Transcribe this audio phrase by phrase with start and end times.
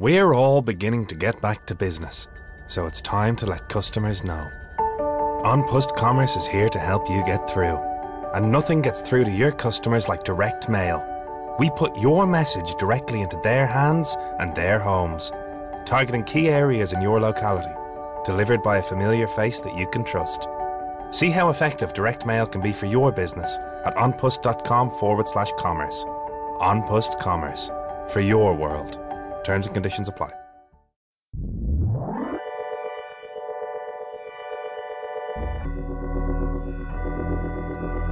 [0.00, 2.26] We're all beginning to get back to business,
[2.66, 4.50] so it's time to let customers know.
[5.44, 7.78] An Post Commerce is here to help you get through.
[8.34, 11.00] And nothing gets through to your customers like direct mail.
[11.60, 15.30] We put your message directly into their hands and their homes,
[15.86, 17.70] targeting key areas in your locality,
[18.24, 20.48] delivered by a familiar face that you can trust.
[21.12, 26.04] See how effective direct mail can be for your business at anpost.com forward slash commerce.
[26.60, 27.70] An Post Commerce,
[28.08, 28.98] for your world.
[29.44, 30.32] Terms and conditions apply.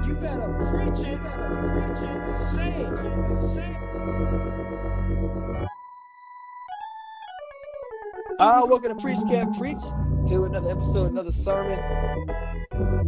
[0.06, 2.98] You better preach it, better preach it, say it,
[3.54, 3.76] say it.
[8.38, 9.80] Uh, welcome to Preach Camp Preach.
[10.28, 11.78] Here with another episode, another sermon.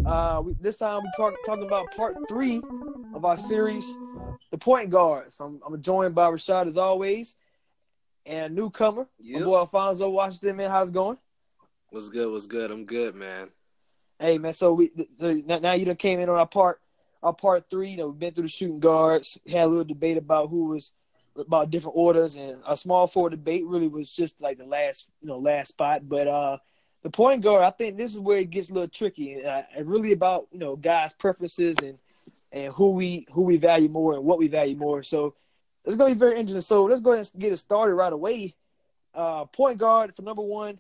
[0.06, 2.62] Uh, we, this time we talk, talking about part three
[3.14, 3.98] of our series,
[4.50, 5.40] the point guards.
[5.40, 7.36] I'm, I'm joined by Rashad as always,
[8.26, 9.44] and newcomer, my Yep.
[9.44, 10.56] boy Alfonso Washington.
[10.56, 11.18] Man, how's it going?
[11.90, 12.30] What's good?
[12.30, 12.70] What's good?
[12.70, 13.50] I'm good, man.
[14.18, 16.80] Hey man, so we th- th- now now you done came in on our part
[17.22, 17.90] our part three.
[17.90, 20.92] You know, we've been through the shooting guards, had a little debate about who was
[21.36, 25.28] about different orders, and a small forward debate really was just like the last you
[25.28, 26.08] know last spot.
[26.08, 26.58] But uh
[27.02, 29.44] the point guard, I think this is where it gets a little tricky.
[29.44, 31.98] Uh, really about you know guys' preferences and
[32.52, 35.02] and who we who we value more and what we value more.
[35.02, 35.34] So
[35.84, 36.60] it's gonna be very interesting.
[36.60, 38.54] So let's go ahead and get it started right away.
[39.14, 40.78] Uh, point guard for number one,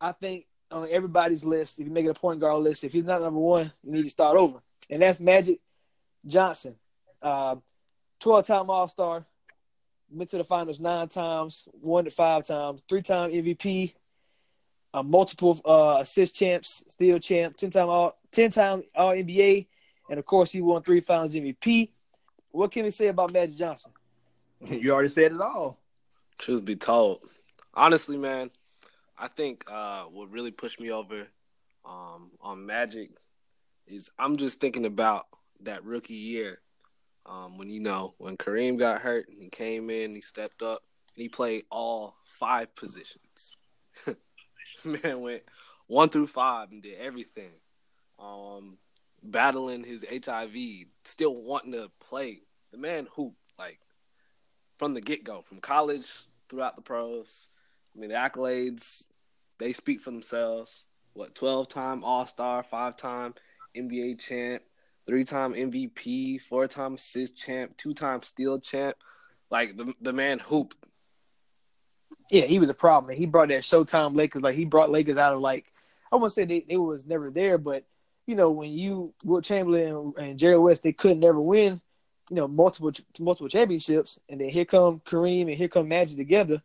[0.00, 3.04] I think on everybody's list, if you make it a point guard list, if he's
[3.04, 4.60] not number one, you need to start over.
[4.90, 5.60] And that's Magic
[6.26, 6.76] Johnson.
[7.20, 7.56] Uh,
[8.20, 9.26] 12 time All Star,
[10.10, 13.94] went to the finals nine times, won it five times, three time MVP,
[14.94, 19.66] uh, multiple uh, assist champs, steal champ, 10 time All 10 time All NBA,
[20.10, 21.90] and of course, he won three finals MVP.
[22.50, 23.92] What can we say about Magic Johnson?
[24.66, 25.78] You already said it all.
[26.38, 27.20] Truth be told,
[27.74, 28.50] honestly, man,
[29.18, 31.26] I think uh, what really pushed me over
[31.84, 33.10] um, on Magic
[33.86, 35.26] is I'm just thinking about
[35.60, 36.60] that rookie year
[37.26, 40.82] um, when you know when Kareem got hurt and he came in, he stepped up,
[41.14, 43.56] and he played all five positions.
[44.84, 45.42] man went
[45.86, 47.52] one through five and did everything.
[48.18, 48.78] Um,
[49.22, 50.54] battling his HIV,
[51.04, 52.40] still wanting to play.
[52.72, 53.78] The man hooped like
[54.82, 56.10] from the get go, from college
[56.48, 57.46] throughout the pros.
[57.94, 59.04] I mean, the accolades
[59.60, 60.86] they speak for themselves.
[61.12, 63.34] What twelve time All Star, five time
[63.76, 64.60] NBA champ,
[65.06, 68.96] three time MVP, four time assist champ, two time steal champ.
[69.52, 70.84] Like the the man hooped.
[72.32, 73.16] Yeah, he was a problem.
[73.16, 74.42] He brought that Showtime Lakers.
[74.42, 75.66] Like he brought Lakers out of like
[76.10, 77.84] I won't say they, they was never there, but
[78.26, 81.80] you know when you Wilt Chamberlain and Jerry West they could never win,
[82.30, 86.62] you know multiple multiple championships, and then here come Kareem and here come Magic together,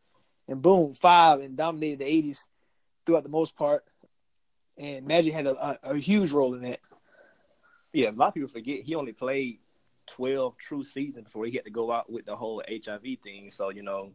[0.47, 2.47] and boom five and dominated the '80s
[3.05, 3.83] throughout the most part,
[4.77, 6.79] and Magic had a, a, a huge role in that.
[7.93, 9.59] Yeah, a lot of people forget he only played
[10.07, 13.49] 12 true seasons before he had to go out with the whole HIV thing.
[13.49, 14.11] So, you know,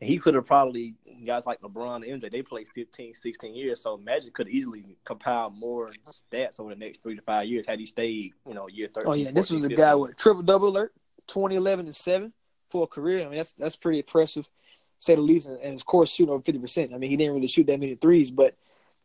[0.00, 3.80] he could have probably, guys like LeBron and MJ, they played 15, 16 years.
[3.80, 7.80] So Magic could easily compile more stats over the next three to five years had
[7.80, 9.10] he stayed, you know, year 13.
[9.10, 10.92] Oh yeah, this was a 14, guy with triple double alert,
[11.28, 12.32] 2011 and seven
[12.70, 13.22] for a career.
[13.22, 14.48] I mean that's that's pretty impressive,
[14.98, 15.48] say the least.
[15.48, 16.60] And, and of course, shooting over 50.
[16.60, 18.54] percent I mean, he didn't really shoot that many threes, but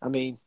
[0.02, 0.40] I mean,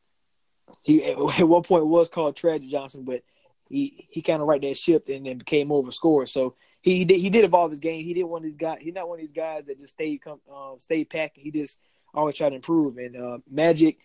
[0.82, 3.22] he at one point was called Tragic Johnson, but
[3.70, 6.26] he he kind of right that ship and then became a scorer.
[6.26, 6.54] So
[6.84, 8.04] he did, he did evolve his game.
[8.04, 8.78] He didn't one of these guys.
[8.80, 11.38] He's not one of these guys that just stayed come um, stayed packed.
[11.38, 11.80] He just
[12.12, 12.98] always tried to improve.
[12.98, 13.98] And uh, Magic,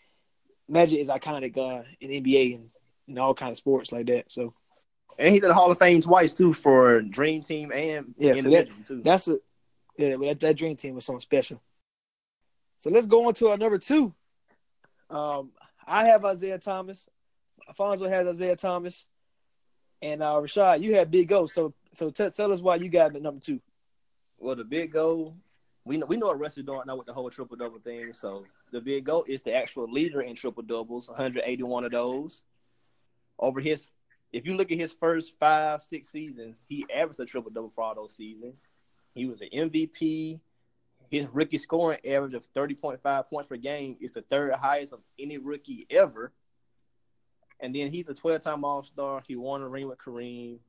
[0.67, 2.69] Magic is iconic uh, in NBA and
[3.07, 4.25] in all kind of sports like that.
[4.29, 4.53] So
[5.17, 8.49] And he's in the Hall of Fame twice, too, for Dream Team and Yeah, so
[8.49, 9.01] that- too.
[9.03, 9.39] that's a
[9.97, 10.15] yeah.
[10.15, 11.61] That, that dream team was something special.
[12.77, 14.13] So let's go on to our number two.
[15.09, 15.51] Um,
[15.85, 17.09] I have Isaiah Thomas.
[17.67, 19.05] Alfonso has Isaiah Thomas,
[20.01, 21.45] and uh, Rashad, you have Big O.
[21.45, 23.59] So, so t- tell us why you got the number two.
[24.37, 25.33] Well, the Big O,
[25.85, 28.13] we know we know what is doing now with the whole triple double thing.
[28.13, 32.43] So the Big O is the actual leader in triple doubles, 181 of those.
[33.37, 33.87] Over his,
[34.31, 37.83] if you look at his first five, six seasons, he averaged a triple double for
[37.83, 38.55] all those seasons.
[39.13, 40.39] He was an MVP.
[41.09, 45.37] His rookie scoring average of 30.5 points per game is the third highest of any
[45.39, 46.31] rookie ever.
[47.59, 49.23] And then he's a 12 time All Star.
[49.27, 50.59] He won a ring with Kareem,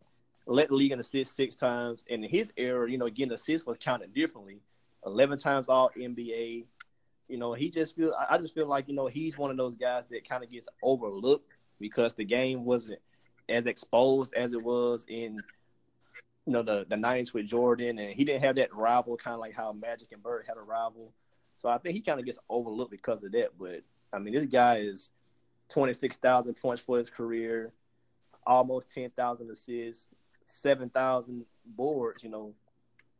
[0.50, 2.02] led the league in assists six times.
[2.10, 4.60] And in his era, you know, getting assists was counted differently.
[5.06, 6.66] 11 times All NBA.
[7.28, 8.12] You know, he just feel.
[8.28, 10.66] I just feel like you know he's one of those guys that kind of gets
[10.82, 12.98] overlooked because the game wasn't
[13.48, 15.36] as exposed as it was in
[16.46, 19.40] you know the the nineties with Jordan, and he didn't have that rival kind of
[19.40, 21.12] like how Magic and Bird had a rival.
[21.62, 23.50] So I think he kind of gets overlooked because of that.
[23.56, 23.82] But
[24.12, 25.10] I mean, this guy is
[25.68, 27.72] twenty six thousand points for his career,
[28.44, 30.08] almost ten thousand assists,
[30.50, 32.22] seven thousand boards.
[32.22, 32.54] You know,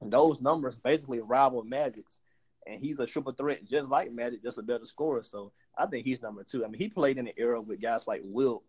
[0.02, 2.18] those numbers basically rival Magic's,
[2.66, 5.22] and he's a triple threat just like Magic, just a better scorer.
[5.22, 6.64] So I think he's number two.
[6.64, 8.62] I mean, he played in an era with guys like Wilt,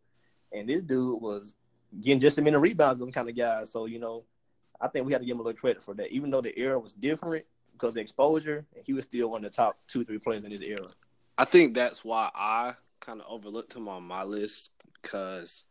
[0.51, 1.55] and this dude was
[2.01, 3.71] getting just as many rebounds, them kind of guys.
[3.71, 4.23] So you know,
[4.79, 6.11] I think we had to give him a little credit for that.
[6.11, 9.55] Even though the era was different because the exposure, he was still one of the
[9.55, 10.85] top two, three players in his era.
[11.37, 14.71] I think that's why I kind of overlooked him on my list
[15.01, 15.65] because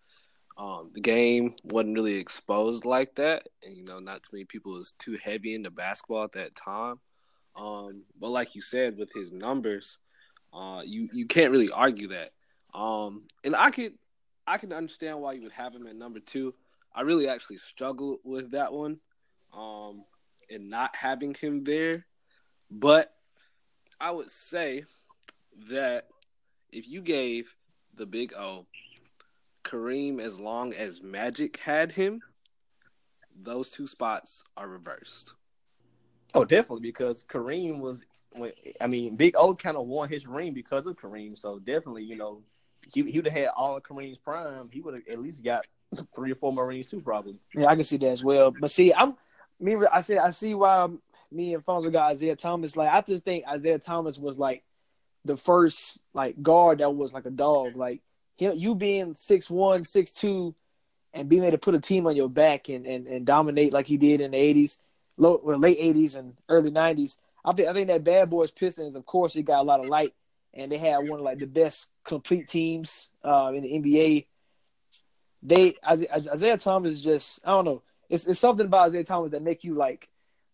[0.60, 4.74] um, the game wasn't really exposed like that, and you know, not too many people
[4.74, 7.00] was too heavy into basketball at that time.
[7.56, 9.96] Um, but like you said, with his numbers,
[10.52, 12.32] uh, you you can't really argue that.
[12.78, 13.94] Um, and I could
[14.46, 16.54] I can understand why you would have him at number two.
[16.94, 18.98] I really actually struggled with that one,
[19.56, 20.04] um,
[20.50, 22.04] and not having him there.
[22.70, 23.10] But
[23.98, 24.84] I would say
[25.70, 26.08] that
[26.70, 27.54] if you gave
[27.94, 28.66] the Big O
[29.70, 32.20] Kareem as long as Magic had him,
[33.40, 35.34] those two spots are reversed.
[36.34, 38.04] Oh, definitely because Kareem was.
[38.80, 41.36] I mean, Big O kind of won his ring because of Kareem.
[41.36, 42.42] So definitely, you know,
[42.92, 44.68] he he would have had all of Kareem's prime.
[44.72, 45.66] He would have at least got
[46.14, 47.40] three or four more rings too, probably.
[47.54, 48.52] Yeah, I can see that as well.
[48.52, 49.16] But see, I'm
[49.58, 49.76] me.
[49.92, 50.18] I see.
[50.18, 50.88] I see why
[51.32, 52.76] me and Fonzo got Isaiah Thomas.
[52.76, 54.62] Like, I just think Isaiah Thomas was like
[55.24, 57.76] the first like guard that was like a dog.
[57.76, 58.00] Like
[58.40, 60.54] him, you being six one, six two,
[61.12, 63.86] and being able to put a team on your back and, and, and dominate like
[63.86, 64.80] he did in the eighties,
[65.16, 67.18] low late eighties and early nineties.
[67.44, 69.86] I think I think that Bad Boys Pistons, of course, it got a lot of
[69.86, 70.14] light,
[70.54, 74.26] and they had one of like the best complete teams uh, in the NBA.
[75.42, 77.82] They Isaiah Thomas just I don't know.
[78.08, 80.08] It's it's something about Isaiah Thomas that make you like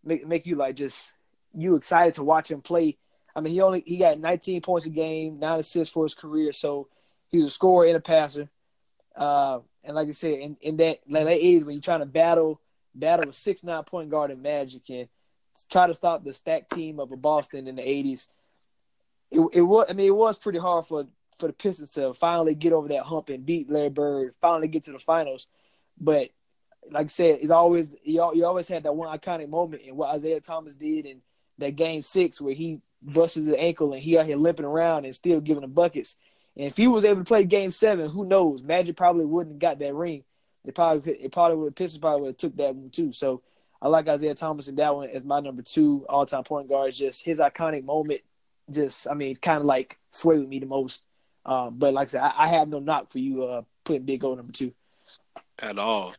[0.04, 1.12] make make you like just
[1.54, 2.98] you excited to watch him play.
[3.34, 6.52] I mean, he only he got 19 points a game, nine assists for his career,
[6.52, 6.88] so
[7.28, 8.48] he was a scorer and a passer.
[9.14, 12.60] Uh, and like I said, in, in that late age when you're trying to battle
[12.94, 15.08] battle a six nine point guard in Magic and
[15.70, 18.28] try to stop the stack team of a Boston in the 80s,
[19.30, 21.06] it, it was I mean it was pretty hard for
[21.38, 24.84] for the Pistons to finally get over that hump and beat Larry Bird, finally get
[24.84, 25.48] to the finals.
[26.00, 26.30] But
[26.90, 30.14] like I said, it's always you, you always had that one iconic moment in what
[30.14, 31.20] Isaiah Thomas did in
[31.58, 35.14] that game six where he busts his ankle and he out here limping around and
[35.14, 36.16] still giving the buckets.
[36.56, 38.62] And if he was able to play game seven, who knows?
[38.62, 40.24] Magic probably wouldn't have got that ring.
[40.64, 43.12] It probably it probably would have Pistons probably would have took that one too.
[43.12, 43.42] So
[43.80, 46.92] I like Isaiah Thomas in that one as my number two all time point guard.
[46.92, 48.22] Just his iconic moment,
[48.70, 51.04] just I mean, kind of like sway with me the most.
[51.44, 54.24] Um, but like I said, I, I, have no knock for you uh, putting Big
[54.24, 54.72] O number two
[55.60, 56.14] at all.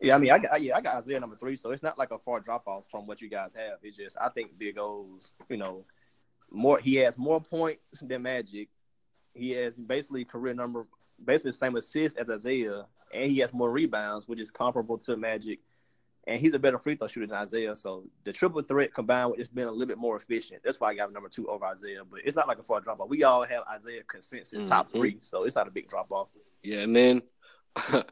[0.00, 2.10] Yeah, I mean, I got yeah, I got Isaiah number three, so it's not like
[2.10, 3.78] a far drop off from what you guys have.
[3.82, 5.84] It's just I think Big O's, you know,
[6.50, 8.68] more he has more points than Magic.
[9.34, 10.86] He has basically career number,
[11.24, 15.16] basically the same assist as Isaiah, and he has more rebounds, which is comparable to
[15.16, 15.60] Magic.
[16.26, 17.76] And he's a better free throw shooter than Isaiah.
[17.76, 20.62] So the triple threat combined with it's been a little bit more efficient.
[20.64, 22.02] That's why I got number two over Isaiah.
[22.10, 23.10] But it's not like a far drop off.
[23.10, 24.68] We all have Isaiah consensus mm-hmm.
[24.68, 26.28] top three, so it's not a big drop off.
[26.62, 27.22] Yeah, and then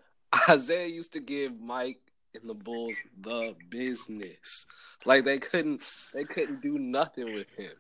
[0.49, 2.01] Isaiah used to give Mike
[2.35, 4.67] and the Bulls the business.
[5.05, 5.83] Like they couldn't
[6.15, 7.73] they couldn't do nothing with him.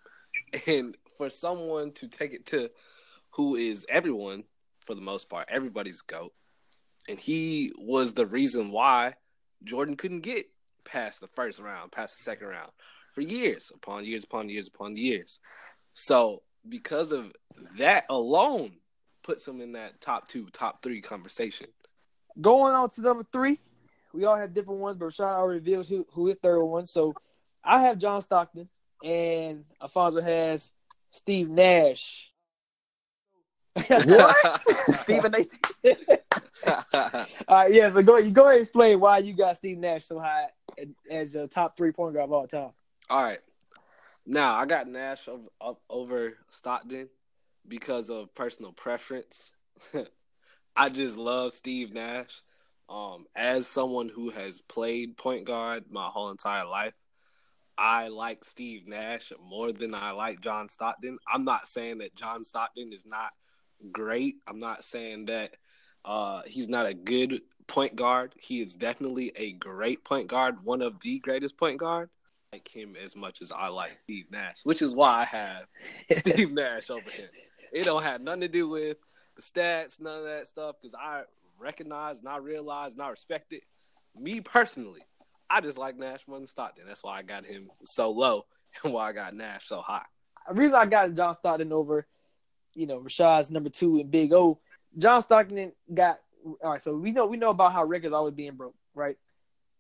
[0.67, 2.71] And for someone to take it to
[3.33, 4.45] who is everyone
[4.81, 6.33] for the most part, everybody's goat.
[7.09, 9.15] And he was the reason why
[9.65, 10.47] Jordan couldn't get
[10.85, 12.71] past the first round, past the second round
[13.15, 15.41] for years upon years upon years upon years.
[15.95, 17.33] So because of
[17.79, 18.73] that alone
[19.23, 21.67] puts him in that top two, top three conversation.
[22.41, 23.59] Going on to number three,
[24.12, 26.87] we all have different ones, but Rashad already revealed who, who his third one.
[26.87, 27.15] So
[27.65, 28.69] I have John Stockton,
[29.05, 30.73] and Alfonso has
[31.11, 32.32] Steve Nash.
[33.75, 34.62] What?
[35.00, 35.45] Stephen A.
[37.49, 37.88] All right, yeah.
[37.88, 40.47] So go you go ahead and explain why you got Steve Nash so high
[41.11, 42.71] as a top three point guard of all time.
[43.09, 43.41] All right.
[44.26, 47.09] Now I got Nash over, up over Stockton
[47.67, 49.52] because of personal preference.
[50.76, 52.43] I just love Steve Nash.
[52.88, 56.95] Um, as someone who has played point guard my whole entire life,
[57.79, 61.19] I like Steve Nash more than I like John Stockton.
[61.33, 63.31] I'm not saying that John Stockton is not
[63.91, 64.37] great.
[64.47, 65.57] I'm not saying that
[66.05, 68.35] uh, he's not a good point guard.
[68.39, 72.11] He is definitely a great point guard, one of the greatest point guard.
[72.53, 75.67] I like him as much as I like Steve Nash, which is why I have
[76.12, 77.29] Steve Nash over him.
[77.73, 78.99] It don't have nothing to do with
[79.37, 81.23] the stats, none of that stuff, because I
[81.59, 83.62] recognize and I realize and I respect it.
[84.19, 85.01] Me personally,
[85.49, 86.85] I just like Nash more than Stockton.
[86.87, 88.47] That's why I got him so low
[88.85, 90.05] and why I got Nash so high.
[90.49, 92.07] The reason I got John Stockton over,
[92.75, 94.59] you know, Rashad's number two and Big O,
[94.99, 96.83] John Stockton got all right.
[96.83, 99.17] So we know we know about how records always being broke, right?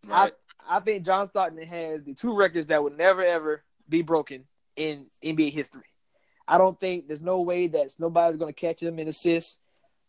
[0.06, 0.32] Right.
[0.68, 4.44] I, I think John Stockton has the two records that would never ever be broken
[4.76, 5.84] in NBA history.
[6.46, 9.58] I don't think there's no way that nobody's going to catch him in assists,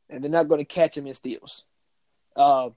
[0.10, 1.66] and they're not going to catch him in steals.
[2.36, 2.76] Um,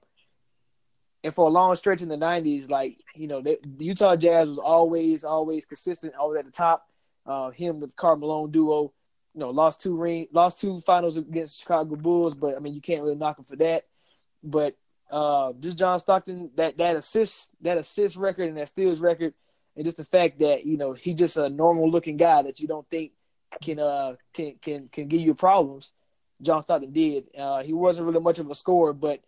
[1.23, 4.59] and for a long stretch in the '90s, like you know, the Utah Jazz was
[4.59, 6.87] always, always consistent, always at the top.
[7.25, 8.93] Uh, him with Karl Malone duo,
[9.37, 12.81] you know, lost two ring, lost two finals against Chicago Bulls, but I mean, you
[12.81, 13.85] can't really knock him for that.
[14.43, 14.75] But
[15.11, 19.35] uh, just John Stockton, that that assist, that assist record and that steals record,
[19.75, 22.67] and just the fact that you know he's just a normal looking guy that you
[22.67, 23.11] don't think
[23.61, 25.93] can uh can can can give you problems.
[26.41, 27.25] John Stockton did.
[27.37, 29.21] Uh, he wasn't really much of a scorer, but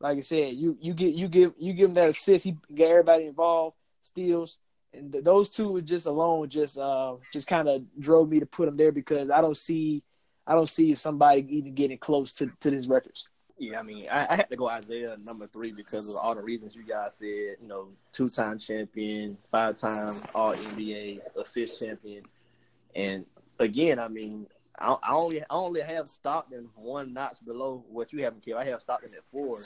[0.00, 2.44] like I said, you you get you give you give him that assist.
[2.44, 4.58] He got everybody involved, steals,
[4.96, 8.66] and th- those two just alone just uh just kind of drove me to put
[8.66, 10.02] them there because I don't see
[10.46, 13.28] I don't see somebody even getting close to to these records.
[13.58, 16.42] Yeah, I mean, I, I had to go Isaiah number three because of all the
[16.42, 17.56] reasons you guys said.
[17.62, 22.24] You know, two time champion, five time All NBA, assist champion,
[22.94, 23.24] and
[23.58, 24.46] again, I mean,
[24.78, 28.58] I, I only I only have Stockton one notch below what you have in Kev.
[28.58, 29.60] I have Stockton at four,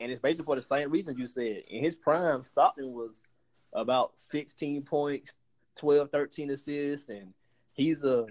[0.00, 1.64] and it's basically for the same reasons you said.
[1.68, 3.22] In his prime, Stockton was
[3.72, 5.34] about 16 points,
[5.78, 7.32] 12, 13 assists, and
[7.72, 8.26] he's a.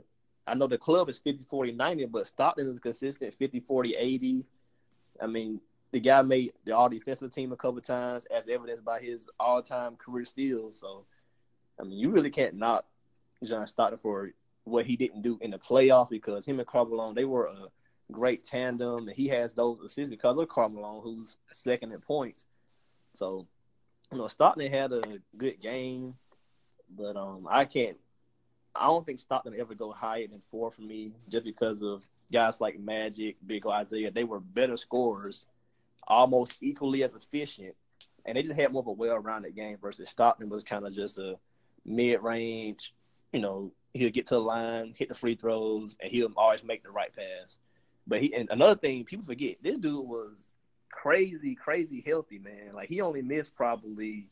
[0.48, 4.46] I know the club is 50, 40, 90, but Stockton is consistent 50, 40, 80.
[5.22, 9.00] I mean, the guy made the all defensive team a couple times, as evidenced by
[9.00, 10.80] his all time career steals.
[10.80, 11.06] So,
[11.80, 12.86] I mean, you really can't knock
[13.44, 14.32] John Stockton for
[14.64, 17.68] what he didn't do in the playoffs because him and Malone, they were a
[18.12, 22.46] great tandem, and he has those assists because of Malone, who's second in points.
[23.14, 23.48] So,
[24.12, 25.02] you know, Stockton had a
[25.38, 26.16] good game,
[26.96, 27.98] but um, I can't.
[28.76, 32.62] I don't think Stockton ever go higher than four for me, just because of guys
[32.62, 34.12] like Magic, Big Isaiah.
[34.12, 35.46] They were better scorers,
[36.08, 37.76] almost equally as efficient,
[38.26, 39.78] and they just had more of a well-rounded game.
[39.82, 41.36] Versus Stockton was kind of just a
[41.86, 42.94] mid-range,
[43.34, 46.84] you know, he'll get to the line, hit the free throws, and he'll always make
[46.84, 47.58] the right pass.
[48.08, 50.49] But he and another thing people forget, this dude was
[51.02, 52.74] crazy, crazy healthy, man.
[52.74, 54.30] Like he only missed probably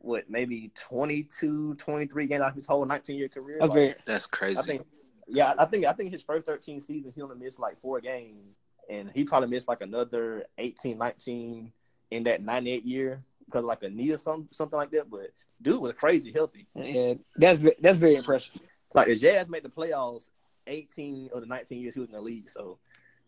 [0.00, 3.58] what maybe 22, 23 games out of his whole 19 year career.
[3.60, 4.58] That's Like, That's crazy.
[4.58, 4.86] I think
[5.26, 8.56] yeah, I think I think his first 13 seasons he only missed like four games
[8.88, 11.72] and he probably missed like another 18, 19
[12.10, 15.30] in that 98 year because like a knee or something something like that, but
[15.60, 16.66] dude was crazy healthy.
[16.74, 18.60] and that's that's very impressive.
[18.94, 20.30] Like the Jazz made the playoffs
[20.66, 22.48] 18 of the 19 years he was in the league.
[22.48, 22.78] So,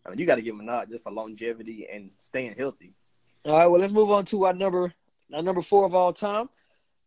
[0.05, 2.93] I mean, you got to give him a nod just for longevity and staying healthy.
[3.45, 4.93] All right, well, let's move on to our number
[5.33, 6.49] our number four of all time,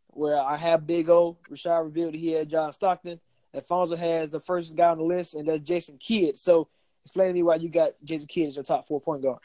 [0.08, 1.36] where I have Big O.
[1.50, 3.20] Rashad revealed he had John Stockton.
[3.54, 6.38] Alfonso has the first guy on the list, and that's Jason Kidd.
[6.38, 6.68] So,
[7.04, 9.40] explain to me why you got Jason Kidd as your top four point guard.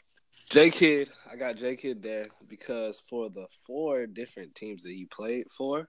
[0.50, 5.04] J Kidd, I got J Kidd there because for the four different teams that he
[5.04, 5.88] played for,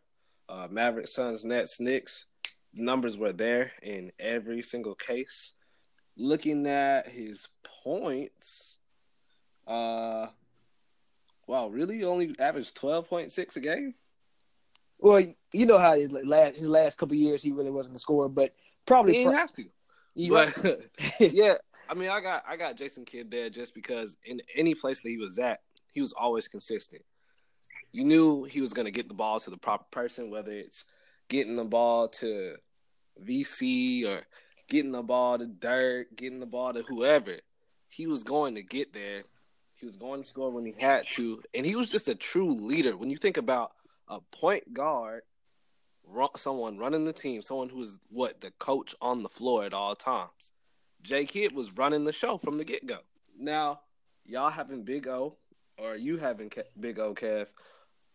[0.49, 2.25] uh, Maverick, Suns, Nets, Knicks,
[2.73, 5.53] numbers were there in every single case.
[6.21, 7.47] Looking at his
[7.83, 8.77] points,
[9.65, 10.27] uh,
[11.47, 13.95] wow, really only averaged twelve point six a game.
[14.99, 18.29] Well, you know how his last his last couple years he really wasn't a scorer,
[18.29, 18.53] but
[18.85, 19.65] probably He didn't pro- have to.
[20.29, 20.79] But
[21.33, 21.55] yeah,
[21.89, 25.09] I mean, I got I got Jason Kidd there just because in any place that
[25.09, 25.61] he was at,
[25.91, 27.01] he was always consistent.
[27.91, 30.85] You knew he was going to get the ball to the proper person, whether it's
[31.29, 32.57] getting the ball to
[33.25, 34.21] VC or
[34.71, 37.35] getting the ball to Dirk, getting the ball to whoever.
[37.89, 39.23] He was going to get there.
[39.75, 42.53] He was going to score when he had to, and he was just a true
[42.53, 42.95] leader.
[42.95, 43.73] When you think about
[44.07, 45.23] a point guard
[46.35, 49.95] someone running the team, someone who is what the coach on the floor at all
[49.95, 50.53] times.
[51.03, 52.99] Jay Kidd was running the show from the get go.
[53.37, 53.81] Now,
[54.25, 55.35] y'all having Big O,
[55.77, 57.47] or you having Big O, Kev.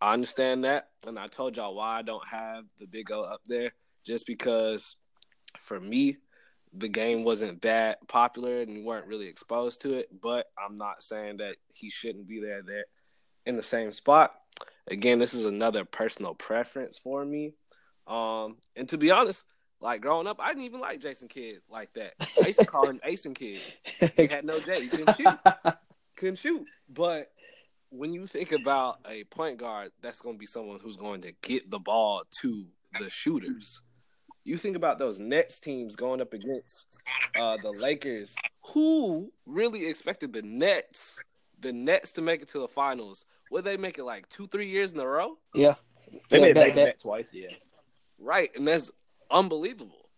[0.00, 3.40] I understand that, and I told y'all why I don't have the Big O up
[3.46, 3.72] there,
[4.04, 4.96] just because
[5.58, 6.18] for me,
[6.72, 10.08] the game wasn't that popular and we weren't really exposed to it.
[10.20, 12.84] But I'm not saying that he shouldn't be there there
[13.44, 14.34] in the same spot.
[14.88, 17.54] Again, this is another personal preference for me.
[18.06, 19.44] Um, and to be honest,
[19.80, 22.14] like growing up, I didn't even like Jason Kidd like that.
[22.42, 23.60] I used to call him Asen Kid.
[24.16, 24.82] He had no J.
[24.82, 25.38] He couldn't shoot.
[26.16, 26.64] couldn't shoot.
[26.88, 27.30] But
[27.90, 31.32] when you think about a point guard, that's going to be someone who's going to
[31.42, 32.66] get the ball to
[32.98, 33.80] the shooters.
[34.46, 37.02] You think about those Nets teams going up against
[37.36, 38.36] uh, the Lakers.
[38.68, 41.20] Who really expected the Nets,
[41.58, 43.24] the Nets to make it to the finals?
[43.50, 45.36] Would they make it like two, three years in a row?
[45.52, 45.74] Yeah,
[46.30, 47.30] they yeah, made that, that, that twice.
[47.32, 47.48] Yeah,
[48.20, 48.92] right, and that's
[49.32, 50.10] unbelievable.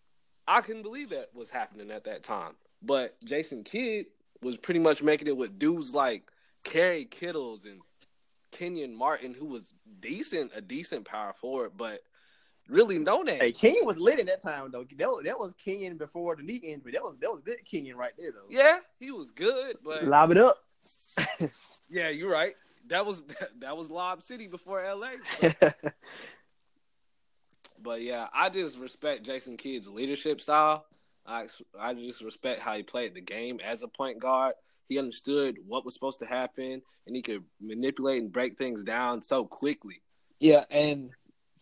[0.47, 2.52] I couldn't believe that was happening at that time.
[2.82, 4.06] But Jason Kidd
[4.42, 6.30] was pretty much making it with dudes like
[6.64, 7.80] Kerry Kittles and
[8.50, 12.02] Kenyon Martin, who was decent, a decent power forward, but
[12.68, 13.40] really no name.
[13.40, 14.84] Hey, Kenyon was lit in that time though.
[14.96, 16.92] That was, that was Kenyon before the knee injury.
[16.92, 18.46] That was that was good Kenyon right there though.
[18.48, 20.58] Yeah, he was good, but lob it up.
[21.90, 22.54] yeah, you're right.
[22.88, 25.10] That was that, that was Lob City before LA.
[25.60, 25.72] So.
[27.82, 30.87] but yeah, I just respect Jason Kidd's leadership style.
[31.26, 31.46] I
[31.78, 34.54] I just respect how he played the game as a point guard.
[34.88, 39.22] He understood what was supposed to happen, and he could manipulate and break things down
[39.22, 40.02] so quickly.
[40.40, 41.10] Yeah, and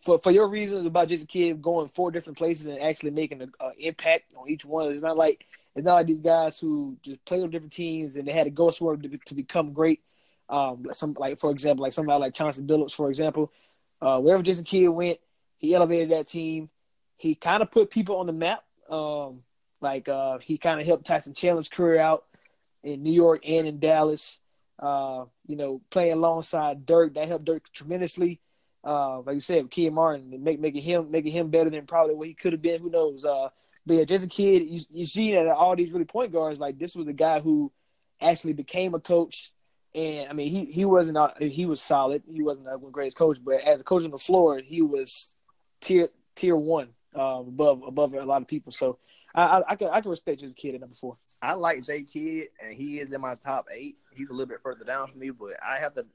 [0.07, 3.51] for for your reasons about Jason Kidd going four different places and actually making an
[3.77, 4.89] impact on each one.
[4.89, 5.45] It's not like
[5.75, 8.49] it's not like these guys who just play on different teams and they had to
[8.49, 10.01] go somewhere to, to become great.
[10.47, 13.51] Um, some like for example, like somebody like Chauncey Billups, for example,
[14.01, 15.19] uh, wherever Jason Kidd went,
[15.57, 16.69] he elevated that team.
[17.17, 18.63] He kind of put people on the map.
[18.89, 19.43] Um,
[19.81, 22.23] like uh, he kind of helped Tyson Chandler's career out
[22.81, 24.39] in New York and in Dallas.
[24.79, 28.39] Uh, you know, playing alongside Dirk that helped Dirk tremendously
[28.87, 32.27] uh, like you said, Kidd Martin, make, making him making him better than probably what
[32.27, 32.81] he could have been.
[32.81, 33.25] Who knows?
[33.25, 33.49] Uh,
[33.85, 36.95] but yeah, Jason Kidd, you, you see that all these really point guards, like this
[36.95, 37.71] was the guy who
[38.21, 39.51] actually became a coach.
[39.93, 42.23] And I mean, he he wasn't he was solid.
[42.31, 45.37] He wasn't the greatest coach, but as a coach on the floor, he was
[45.81, 48.71] tier tier one uh, above above a lot of people.
[48.71, 48.99] So
[49.35, 51.17] I, I, I can I can respect Jason Kidd at number four.
[51.41, 53.97] I like J Kidd, and he is in my top eight.
[54.15, 56.05] He's a little bit further down for me, but I have to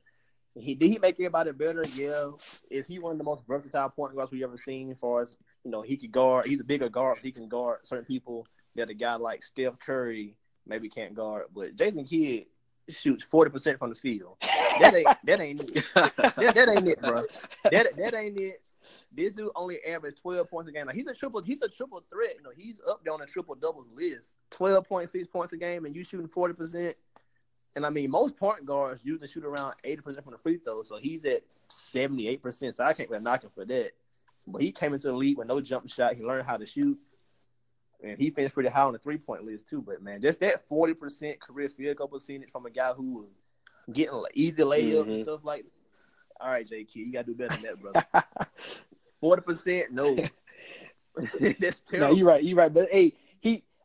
[0.55, 1.83] he did he make everybody better?
[1.95, 2.31] Yeah.
[2.71, 4.91] Is he one of the most versatile point guards we've ever seen?
[4.91, 6.47] As far as you know, he could guard.
[6.47, 7.19] He's a bigger guard.
[7.19, 10.37] So he can guard certain people that a guy like Steph Curry
[10.67, 11.45] maybe can't guard.
[11.55, 12.47] But Jason Kidd
[12.89, 14.37] shoots forty percent from the field.
[14.81, 15.85] That ain't that ain't it.
[15.95, 17.25] that, that ain't it, bro.
[17.65, 18.61] That that ain't it.
[19.15, 20.87] This dude only averaged twelve points a game.
[20.87, 21.41] Like he's a triple.
[21.41, 22.35] He's a triple threat.
[22.37, 24.35] You know, he's up there on the triple doubles list.
[24.51, 26.97] Twelve point six points a game, and you shooting forty percent.
[27.75, 30.83] And I mean, most point guards usually shoot around 80% from the free throw.
[30.83, 32.75] So he's at 78%.
[32.75, 33.93] So I can't really knock him for that.
[34.49, 36.15] But he came into the league with no jump shot.
[36.15, 36.99] He learned how to shoot.
[38.03, 39.81] And he finished pretty high on the three point list, too.
[39.81, 43.29] But man, just that 40% career field goal percentage from a guy who was
[43.93, 45.11] getting easy layups mm-hmm.
[45.11, 45.71] and stuff like that.
[46.41, 46.85] All right, J.
[46.85, 48.27] Kidd, you got to do better than that, brother.
[49.23, 50.17] 40%, no.
[51.61, 52.09] That's terrible.
[52.09, 52.43] No, you're right.
[52.43, 52.73] You're right.
[52.73, 53.13] But hey, he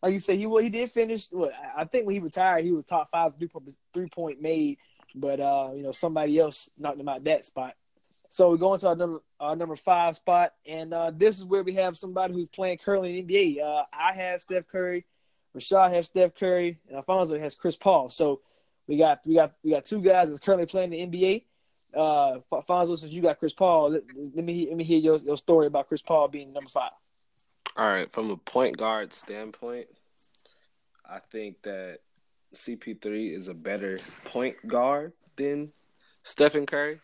[0.02, 1.28] like you said, he well, he did finish.
[1.32, 4.78] What I think when he retired, he was top five three point three point made,
[5.16, 7.76] but uh, you know somebody else knocked him out that spot.
[8.30, 11.64] So we're going to our number our number five spot, and uh, this is where
[11.64, 13.64] we have somebody who's playing currently in the NBA.
[13.64, 15.06] Uh, I have Steph Curry,
[15.56, 18.10] Rashad has Steph Curry, and Alfonso has Chris Paul.
[18.10, 18.42] So
[18.88, 21.44] we got we got we got two guys that's currently playing the NBA.
[21.96, 24.04] Uh, Alfonso, since you got Chris Paul, let,
[24.36, 26.92] let me let me hear your, your story about Chris Paul being number five.
[27.78, 29.86] All right, from a point guard standpoint,
[31.08, 32.00] I think that
[32.56, 35.72] CP3 is a better point guard than
[36.24, 37.00] Stephen Curry.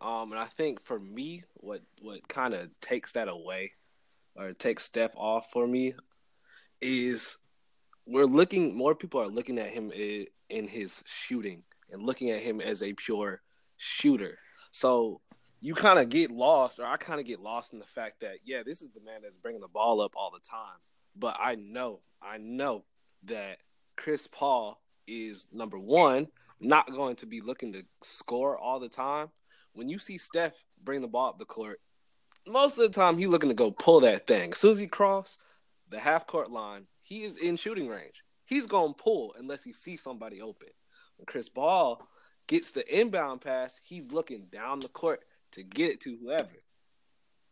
[0.00, 3.72] Um, and I think for me, what what kind of takes that away
[4.34, 5.92] or takes Steph off for me
[6.80, 7.36] is
[8.06, 12.62] we're looking more people are looking at him in his shooting and looking at him
[12.62, 13.42] as a pure
[13.76, 14.38] shooter.
[14.70, 15.20] So
[15.60, 18.38] you kind of get lost, or I kind of get lost in the fact that
[18.44, 20.78] yeah, this is the man that's bringing the ball up all the time.
[21.16, 22.84] But I know, I know
[23.24, 23.58] that
[23.96, 26.28] Chris Paul is number one,
[26.60, 29.28] not going to be looking to score all the time.
[29.72, 31.80] When you see Steph bring the ball up the court,
[32.46, 34.52] most of the time he's looking to go pull that thing.
[34.52, 35.38] Susie Cross,
[35.88, 38.22] the half court line, he is in shooting range.
[38.44, 40.68] He's to pull unless he sees somebody open.
[41.16, 42.06] When Chris Paul
[42.46, 46.48] gets the inbound pass, he's looking down the court to get it to whoever.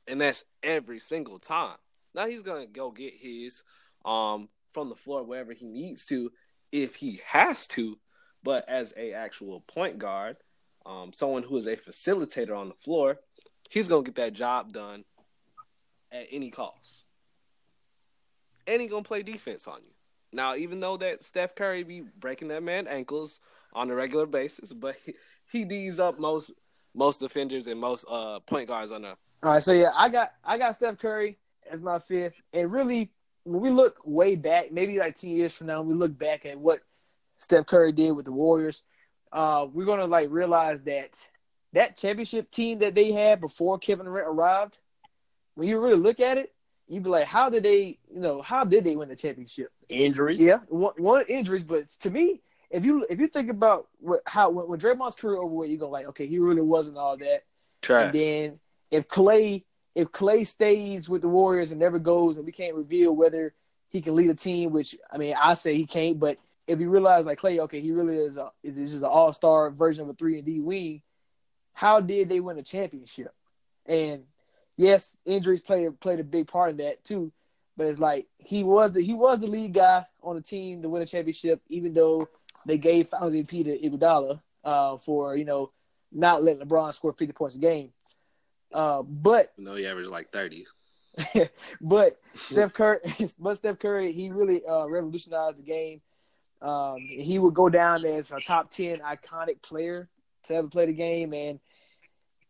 [0.06, 1.76] and that's every single time.
[2.14, 3.62] Now he's gonna go get his
[4.04, 6.30] um from the floor wherever he needs to,
[6.72, 7.98] if he has to.
[8.42, 10.36] But as a actual point guard,
[10.84, 13.16] um, someone who is a facilitator on the floor,
[13.70, 15.04] he's gonna get that job done
[16.12, 17.04] at any cost,
[18.66, 19.92] and he's gonna play defense on you.
[20.32, 23.40] Now, even though that Steph Curry be breaking that man ankles
[23.72, 25.14] on a regular basis, but he,
[25.50, 26.52] he D's up most
[26.94, 29.16] most defenders and most uh point guards on a.
[29.42, 31.38] All right, so yeah, I got I got Steph Curry
[31.70, 33.10] as my fifth, and really
[33.44, 36.58] when we look way back, maybe like ten years from now, we look back at
[36.58, 36.80] what
[37.38, 38.82] Steph Curry did with the Warriors.
[39.32, 41.26] Uh, we're gonna like realize that
[41.72, 44.78] that championship team that they had before Kevin Durant arrived.
[45.56, 46.54] When you really look at it,
[46.88, 49.70] you'd be like, how did they, you know, how did they win the championship?
[49.88, 50.40] Injuries.
[50.40, 52.42] Yeah, one, one injuries, but to me,
[52.74, 55.78] if you if you think about what how when, when Draymond's career over with, you
[55.78, 57.44] go like, okay, he really wasn't all that.
[57.82, 58.06] Trash.
[58.06, 58.60] And then
[58.90, 63.14] if Clay if Clay stays with the Warriors and never goes, and we can't reveal
[63.14, 63.54] whether
[63.90, 66.90] he can lead a team, which I mean, I say he can't, but if you
[66.90, 70.08] realize like Clay, okay, he really is a, is just an all star version of
[70.08, 71.02] a three and D wing.
[71.74, 73.32] How did they win a championship?
[73.86, 74.24] And
[74.76, 77.30] yes, injuries played played a big part in that too.
[77.76, 80.88] But it's like he was the he was the lead guy on the team to
[80.88, 82.28] win a championship, even though
[82.66, 85.70] they gave Finals MVP to Iguodala uh, for you know
[86.12, 87.90] not letting LeBron score fifty points a game.
[88.72, 90.66] Uh, but no, he averaged like thirty.
[91.80, 92.98] but Steph Curry,
[93.38, 96.00] but Steph Curry, he really uh, revolutionized the game.
[96.60, 100.08] Um, he would go down as a top ten iconic player
[100.46, 101.60] to ever play the game, and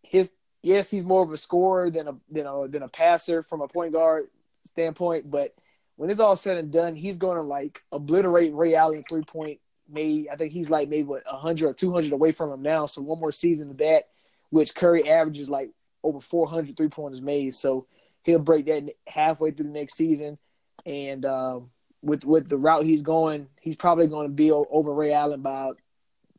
[0.03, 3.61] his yes, he's more of a scorer than a than a than a passer from
[3.61, 4.29] a point guard
[4.67, 5.31] standpoint.
[5.31, 5.55] But
[5.97, 9.61] when it's all said and done, he's going to like obliterate Ray Allen three point
[9.89, 10.29] made.
[10.33, 12.87] I think he's like maybe what hundred or two hundred away from him now.
[12.87, 14.09] So one more season of that,
[14.51, 15.71] which Curry averages like
[16.03, 17.55] over 400 three pointers made.
[17.55, 17.87] So
[18.23, 20.39] he'll break that halfway through the next season.
[20.85, 21.71] And um,
[22.03, 25.71] with with the route he's going, he's probably going to be over Ray Allen by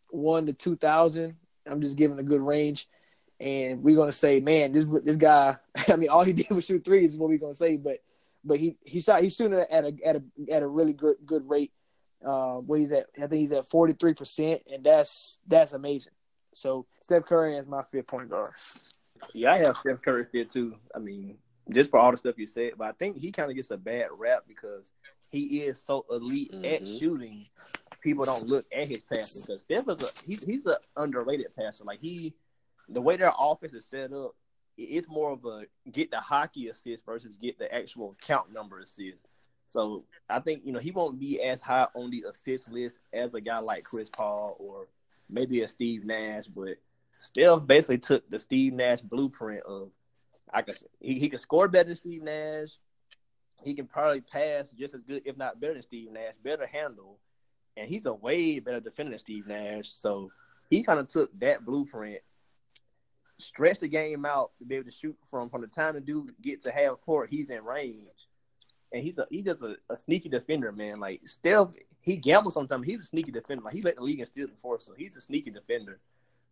[0.10, 1.36] one to two thousand.
[1.68, 2.88] I'm just giving a good range,
[3.40, 5.58] and we're going to say, man, this this guy.
[5.88, 7.14] I mean, all he did was shoot threes.
[7.14, 8.04] Is what we're going to say, but
[8.44, 11.50] but he he shot he's shooting at a at a at a really good good
[11.50, 11.72] rate.
[12.26, 16.14] Uh, what he's at, I think he's at 43 percent, and that's that's amazing.
[16.54, 18.50] So Steph Curry is my fifth point guard.
[19.34, 20.76] Yeah, I have Steph Curry there too.
[20.96, 21.38] I mean,
[21.70, 23.78] just for all the stuff you said, but I think he kind of gets a
[23.78, 24.92] bad rap because
[25.30, 26.66] he is so elite mm-hmm.
[26.66, 27.46] at shooting.
[28.02, 31.84] People don't look at his passing because Steph is a he, he's an underrated passer.
[31.84, 32.34] Like he,
[32.90, 34.36] the way their offense is set up,
[34.78, 39.18] it's more of a get the hockey assist versus get the actual count number assist.
[39.76, 43.34] So I think you know he won't be as high on the assist list as
[43.34, 44.88] a guy like Chris Paul or
[45.30, 46.78] maybe a Steve Nash, but
[47.20, 49.90] Steph basically took the Steve Nash blueprint of
[50.54, 52.70] I can he, he can score better than Steve Nash.
[53.64, 57.20] He can probably pass just as good, if not better than Steve Nash, better handle,
[57.76, 59.90] and he's a way better defender than Steve Nash.
[59.92, 60.32] So
[60.70, 62.22] he kind of took that blueprint,
[63.40, 66.34] stretched the game out to be able to shoot from from the time the dude
[66.42, 68.08] get to half court, he's in range,
[68.96, 71.02] and he's a he's just a, a sneaky defender, man.
[71.02, 71.68] Like Steph,
[72.02, 72.86] he gambles sometimes.
[72.86, 73.64] He's a sneaky defender.
[73.64, 76.00] Like he let the league and steal before, so he's a sneaky defender.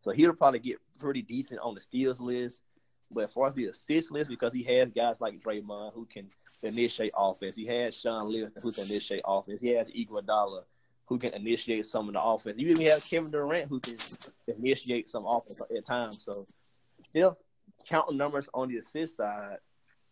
[0.03, 2.61] So he'll probably get pretty decent on the steals list.
[3.09, 6.27] But as far as the assist list, because he has guys like Draymond who can
[6.63, 7.55] initiate offense.
[7.55, 9.61] He has Shaun Livingston who can initiate offense.
[9.61, 10.63] He has Iguodala
[11.05, 12.57] who can initiate some of the offense.
[12.57, 13.95] You even have Kevin Durant who can
[14.47, 16.23] initiate some offense at times.
[16.25, 16.45] So
[17.07, 17.37] still
[17.87, 19.57] counting numbers on the assist side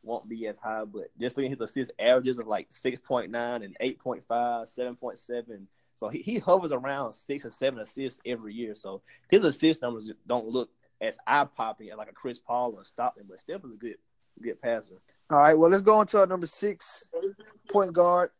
[0.03, 3.25] won't be as high, but just being his assist averages of like 6.9
[3.63, 5.67] and 8.5, 7.7
[6.01, 8.73] so he, he hovers around six or seven assists every year.
[8.73, 13.25] So his assist numbers don't look as eye popping like a Chris Paul or Stockton,
[13.29, 13.97] but Steph is a good
[14.41, 14.95] good passer.
[15.29, 17.07] All right, well let's go on to our number six
[17.69, 18.31] point guard.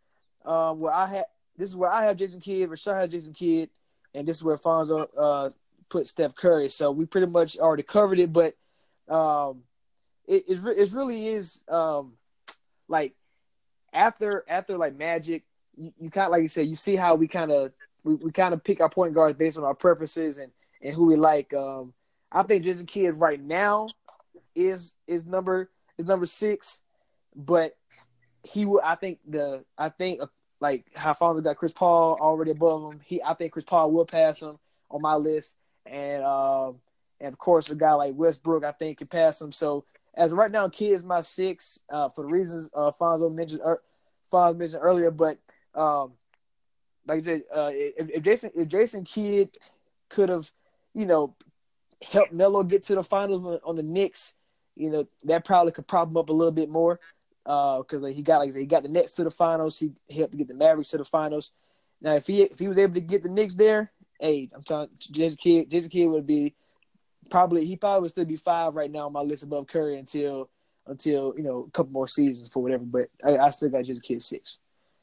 [0.43, 3.69] Um, where I had this is where I have Jason Kidd, Rashad has Jason Kidd,
[4.15, 5.49] and this is where Fonzo uh,
[5.87, 6.67] put Steph Curry.
[6.67, 8.55] So we pretty much already covered it, but
[9.07, 9.61] um,
[10.27, 12.13] it it, it really is um,
[12.87, 13.13] like
[13.93, 15.43] after after like Magic
[15.77, 17.71] you, you kind of like you said, you see how we kind of
[18.03, 21.05] we, we kind of pick our point guards based on our preferences and and who
[21.05, 21.53] we like.
[21.53, 21.93] Um,
[22.31, 23.87] I think Jason Kidd right now
[24.55, 26.81] is is number is number six,
[27.35, 27.75] but
[28.43, 28.81] he will.
[28.83, 30.27] I think the I think uh,
[30.59, 33.01] like how Fonzo got Chris Paul already above him.
[33.03, 34.57] He I think Chris Paul will pass him
[34.89, 35.55] on my list,
[35.85, 36.75] and um,
[37.19, 39.51] and of course a guy like Westbrook I think can pass him.
[39.51, 43.61] So as right now, Kidd is my six uh, for the reasons uh, Fonzo mentioned.
[43.65, 43.81] Er,
[44.31, 45.37] Fonzo mentioned earlier, but
[45.73, 46.13] um,
[47.07, 49.57] like I said, uh, if, if Jason if Jason Kidd
[50.09, 50.51] could have,
[50.93, 51.35] you know,
[52.01, 54.35] helped Melo get to the finals on, on the Knicks,
[54.75, 56.99] you know that probably could prop him up a little bit more
[57.43, 59.79] because uh, like, he got like I said, he got the Nets to the finals.
[59.79, 61.53] He helped get the Mavericks to the finals.
[62.01, 64.89] Now, if he if he was able to get the Knicks there, hey, I'm telling
[64.99, 66.53] Jason Kidd, Jason Kidd would be
[67.31, 70.49] probably he probably would still be five right now on my list above Curry until
[70.85, 72.83] until you know a couple more seasons for whatever.
[72.83, 74.59] But I, I still got Jason Kidd six.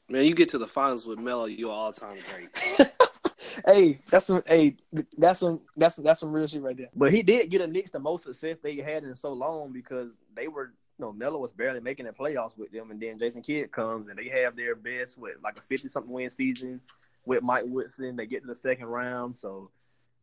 [0.07, 2.91] Man, you get to the finals with Melo, you're all time great.
[3.65, 4.43] hey, that's some.
[4.47, 4.77] Hey,
[5.17, 5.61] that's some.
[5.75, 6.89] That's some, that's some real shit right there.
[6.95, 10.15] But he did get a Knicks the most success they had in so long because
[10.35, 10.73] they were.
[10.97, 14.09] You know, Melo was barely making the playoffs with them, and then Jason Kidd comes
[14.09, 16.81] and they have their best with like a fifty something win season
[17.25, 18.17] with Mike Woodson.
[18.17, 19.71] They get to the second round, so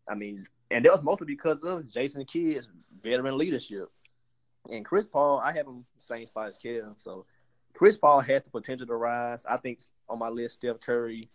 [0.07, 2.69] I mean, and that was mostly because of Jason Kidd's
[3.03, 3.91] veteran leadership.
[4.71, 7.25] And Chris Paul, I have him same spot as Kev, so
[7.75, 9.45] Chris Paul has the potential to rise.
[9.49, 11.31] I think on my list, Steph Curry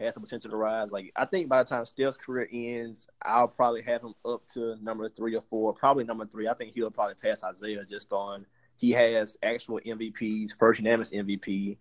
[0.00, 0.90] has the potential to rise.
[0.90, 4.76] Like I think by the time Steph's career ends, I'll probably have him up to
[4.82, 6.48] number three or four, probably number three.
[6.48, 11.76] I think he'll probably pass Isaiah just on he has actual MVPs, first unanimous MVP,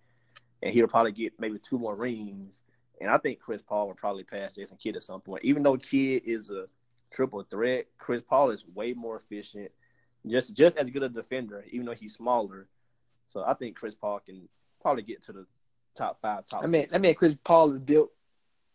[0.62, 2.62] and he'll probably get maybe two more rings.
[3.01, 5.43] And I think Chris Paul will probably pass Jason Kidd at some point.
[5.43, 6.65] Even though Kidd is a
[7.13, 9.71] triple threat, Chris Paul is way more efficient,
[10.28, 12.67] just just as good a defender, even though he's smaller.
[13.30, 14.47] So I think Chris Paul can
[14.82, 15.45] probably get to the
[15.97, 16.63] top five, top.
[16.63, 18.12] I mean, I mean, Chris Paul is built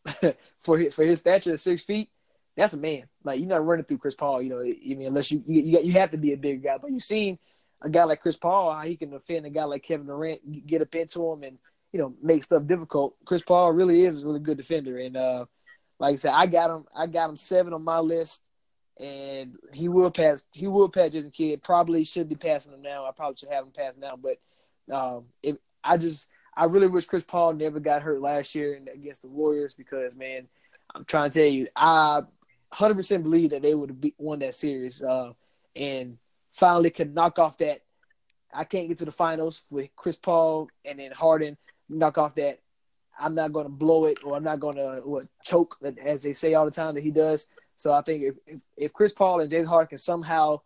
[0.63, 2.11] for his, for his stature of six feet.
[2.57, 3.05] That's a man.
[3.23, 4.43] Like you're not running through Chris Paul.
[4.43, 6.79] You know, I mean, unless you you, you have to be a big guy.
[6.79, 7.39] But you've seen
[7.81, 10.83] a guy like Chris Paul how he can defend a guy like Kevin Durant, get
[10.83, 11.59] up into him, and
[11.93, 13.15] you know make stuff difficult.
[13.25, 15.45] Chris Paul really is a really good defender, and uh,
[15.99, 16.85] like I said, I got him.
[16.95, 18.43] I got him seven on my list,
[18.99, 20.45] and he will pass.
[20.53, 21.63] He will pass Jason Kidd.
[21.63, 23.07] Probably should be passing him now.
[23.07, 24.39] I probably should have him pass now, but
[24.95, 29.23] um, if I just I really wish Chris Paul never got hurt last year against
[29.23, 30.49] the Warriors because man,
[30.95, 32.23] I'm trying to tell you, I
[32.75, 35.33] 100% believe that they would have won that series uh,
[35.77, 36.19] and
[36.53, 37.83] finally could knock off that.
[38.53, 41.57] I can't get to the finals with Chris Paul and then Harden
[41.89, 42.59] knock off that.
[43.19, 46.55] I'm not going to blow it or I'm not going to choke, as they say
[46.55, 47.49] all the time that he does.
[47.77, 50.61] So I think if, if, if Chris Paul and James Harden can somehow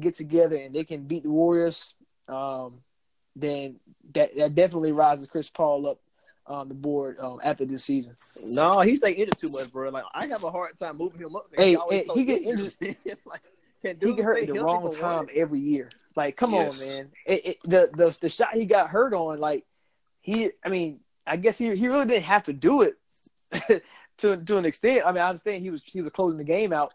[0.00, 1.94] get together and they can beat the Warriors,
[2.28, 2.80] um,
[3.36, 3.76] then
[4.12, 6.00] that that definitely rises Chris Paul up
[6.46, 8.16] on the board um, after this season.
[8.44, 9.90] No, he stay injured too much, bro.
[9.90, 11.46] Like I have a hard time moving him up.
[11.54, 12.74] Hey, he, hey, so he get injured.
[12.80, 13.42] like,
[13.82, 15.90] he get hurt at the wrong time every year.
[16.16, 16.82] Like, come yes.
[16.82, 17.10] on, man.
[17.26, 19.64] It, it, the the the shot he got hurt on, like
[20.20, 20.50] he.
[20.64, 22.96] I mean, I guess he he really didn't have to do it
[24.18, 25.02] to to an extent.
[25.06, 26.92] I mean, I understand he was he was closing the game out,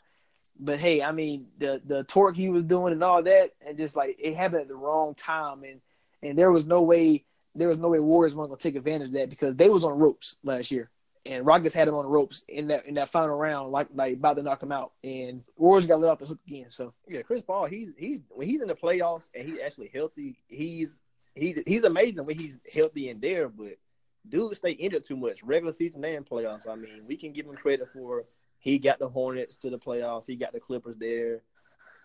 [0.60, 3.96] but hey, I mean the the torque he was doing and all that, and just
[3.96, 5.82] like it happened at the wrong time and
[6.22, 9.14] and there was no way there was no way Warriors weren't gonna take advantage of
[9.14, 10.90] that because they was on ropes last year,
[11.26, 14.36] and Rockets had them on ropes in that in that final round, like like about
[14.38, 16.70] to knock them out, and Warriors got let off the hook again.
[16.70, 20.38] So yeah, Chris Paul, he's he's when he's in the playoffs and he's actually healthy,
[20.48, 20.98] he's
[21.36, 23.78] he's he's amazing when he's healthy and there, but
[24.28, 26.68] dude stay injured too much regular season and playoffs.
[26.68, 28.26] I mean, we can give him credit for
[28.60, 31.42] he got the Hornets to the playoffs, he got the Clippers there.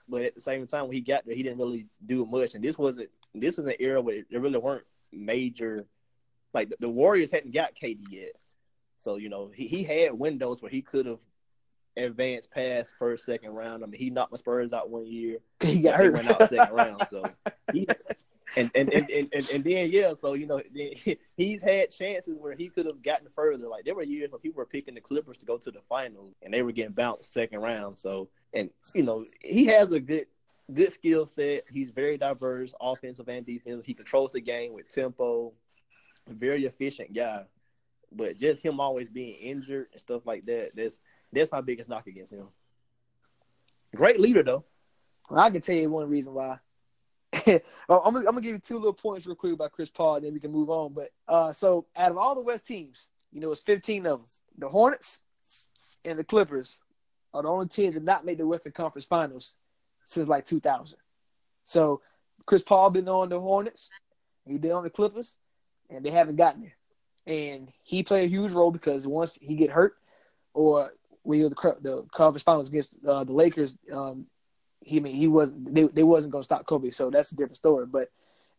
[0.08, 2.54] But at the same time, when he got there, he didn't really do much.
[2.54, 5.86] And this wasn't this was an era where there really weren't major
[6.54, 8.32] like the, the Warriors hadn't got KD yet.
[8.96, 11.18] So, you know, he, he had windows where he could have
[11.96, 13.82] advanced past first, second round.
[13.82, 15.38] I mean, he knocked my Spurs out one year.
[15.60, 16.14] He got hurt.
[16.14, 17.06] went out second round.
[17.08, 17.22] So
[17.72, 17.86] he,
[18.56, 20.60] and, and, and, and, and, then yeah, so you know,
[21.36, 23.68] he's had chances where he could have gotten further.
[23.68, 26.34] Like there were years where people were picking the Clippers to go to the finals
[26.42, 27.98] and they were getting bounced second round.
[27.98, 30.26] So and you know, he has a good
[30.72, 31.62] good skill set.
[31.72, 33.84] He's very diverse, offensive and defensive.
[33.84, 35.52] He controls the game with tempo.
[36.28, 37.44] Very efficient guy.
[38.12, 41.00] But just him always being injured and stuff like that, that's
[41.32, 42.48] that's my biggest knock against him.
[43.94, 44.64] Great leader though.
[45.28, 46.58] Well, I can tell you one reason why.
[47.46, 50.24] I'm, gonna, I'm gonna give you two little points real quick about Chris Paul, and
[50.24, 50.92] then we can move on.
[50.92, 54.28] But uh, so out of all the West teams, you know, it's 15 of them.
[54.58, 55.20] The Hornets
[56.04, 56.80] and the Clippers
[57.34, 59.54] are the only teams that not made the Western Conference Finals
[60.04, 60.98] since like 2000.
[61.64, 62.00] So
[62.46, 63.90] Chris Paul been on the Hornets,
[64.46, 65.36] he been on the Clippers,
[65.90, 66.76] and they haven't gotten there.
[67.26, 69.96] And he played a huge role because once he get hurt,
[70.54, 74.26] or when you the the conference finals against uh, the Lakers, um,
[74.88, 77.56] he I mean he wasn't they, they wasn't to stop Kobe, so that's a different
[77.56, 77.86] story.
[77.86, 78.10] But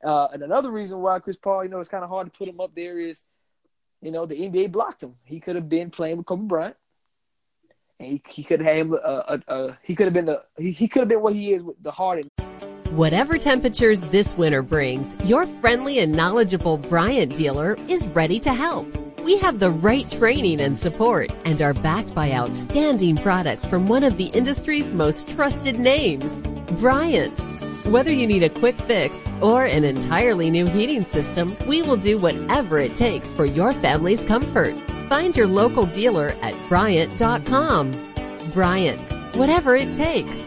[0.03, 2.47] uh, and another reason why Chris Paul, you know, it's kind of hard to put
[2.47, 3.25] him up there is,
[4.01, 5.15] you know, the NBA blocked him.
[5.25, 6.77] He could have been playing with Kobe Bryant
[7.99, 8.93] and he, he could have him.
[8.93, 11.63] Uh, uh, he could have been the he, he could have been what he is
[11.63, 12.29] with the Harden.
[12.91, 18.87] Whatever temperatures this winter brings, your friendly and knowledgeable Bryant dealer is ready to help.
[19.29, 24.03] We have the right training and support and are backed by outstanding products from one
[24.03, 26.41] of the industry's most trusted names,
[26.79, 27.37] Bryant.
[27.85, 32.17] Whether you need a quick fix or an entirely new heating system, we will do
[32.17, 34.73] whatever it takes for your family's comfort.
[35.09, 38.51] Find your local dealer at Bryant.com.
[38.51, 40.39] Bryant, whatever it takes.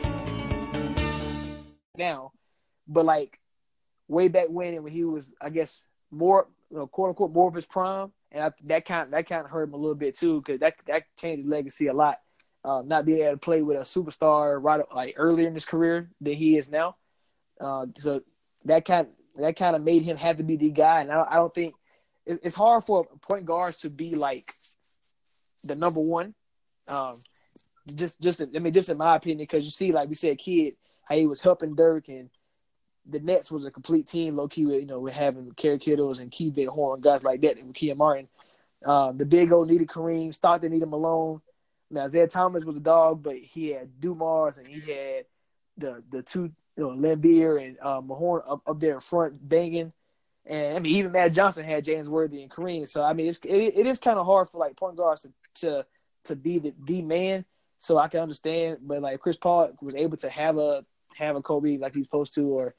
[1.97, 2.33] now,
[2.89, 3.39] but like
[4.09, 7.55] way back when, when he was, I guess, more, you know, quote unquote, more of
[7.55, 10.41] his prime, and I, that kind that kind of hurt him a little bit too,
[10.41, 12.19] because that that changed his legacy a lot.
[12.65, 16.11] Uh, not being able to play with a superstar right like earlier in his career
[16.21, 16.97] than he is now,
[17.61, 18.23] uh, so
[18.65, 21.01] that kind that kind of made him have to be the guy.
[21.01, 21.75] And I don't, I don't think
[22.25, 24.53] it's, it's hard for point guards to be like
[25.65, 26.35] the number one.
[26.87, 27.17] Um,
[27.95, 30.75] just just I mean, just in my opinion, because you see, like we said, Kidd,
[31.05, 32.31] how he was helping Dirk and
[33.09, 34.67] the Nets was a complete team, low key.
[34.67, 37.77] With, you know, with having Kerry Kittles and Keith Horn, guys like that, and with
[37.77, 38.29] Kia Martin.
[38.85, 40.35] Um, the Big O needed Kareem.
[40.35, 41.41] Stockton needed Malone.
[41.91, 45.27] Now Isiah Thomas was a dog, but he had Dumars and he had
[45.77, 49.93] the the two, you know, Laimbeer and uh, Mahorn up, up there in front banging.
[50.47, 52.89] And I mean, even Magic Johnson had James Worthy and Kareem.
[52.89, 55.33] So I mean, it's it, it is kind of hard for like point guards to
[55.61, 55.87] to
[56.25, 57.45] to be the the man.
[57.79, 60.85] So I can understand, but like Chris Paul was able to have a
[61.17, 62.75] have a Kobe like he's supposed to, or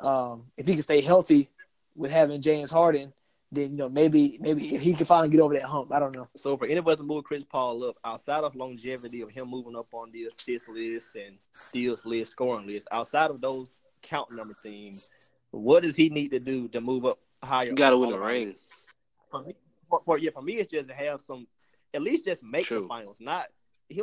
[0.00, 1.48] um, if he can stay healthy
[1.96, 3.12] with having James Harden,
[3.52, 5.92] then you know maybe maybe he can finally get over that hump.
[5.92, 6.28] I don't know.
[6.36, 9.86] So for anybody to move Chris Paul up, outside of longevity of him moving up
[9.92, 15.10] on the assist list and steals list, scoring list, outside of those count number things,
[15.50, 17.68] what does he need to do to move up higher?
[17.68, 18.54] You gotta win the of our ring.
[19.30, 19.54] For me,
[19.88, 21.46] for, for- yeah, for me, it's just to have some,
[21.92, 22.82] at least just make True.
[22.82, 23.18] the finals.
[23.20, 23.46] Not
[23.88, 24.02] he,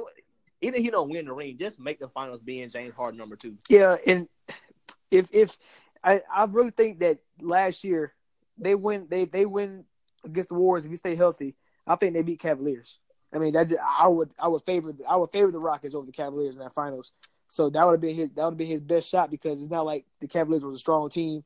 [0.61, 2.39] even if he don't win the ring, just make the finals.
[2.41, 3.57] Being James Harden number two.
[3.69, 4.29] Yeah, and
[5.09, 5.57] if if
[6.03, 8.13] I I really think that last year
[8.57, 9.85] they win they they win
[10.23, 11.55] against the Warriors if you stay healthy.
[11.87, 12.97] I think they beat Cavaliers.
[13.33, 16.11] I mean that I would I would favor I would favor the Rockets over the
[16.11, 17.13] Cavaliers in that finals.
[17.47, 19.71] So that would have been his that would have been his best shot because it's
[19.71, 21.43] not like the Cavaliers was a strong team.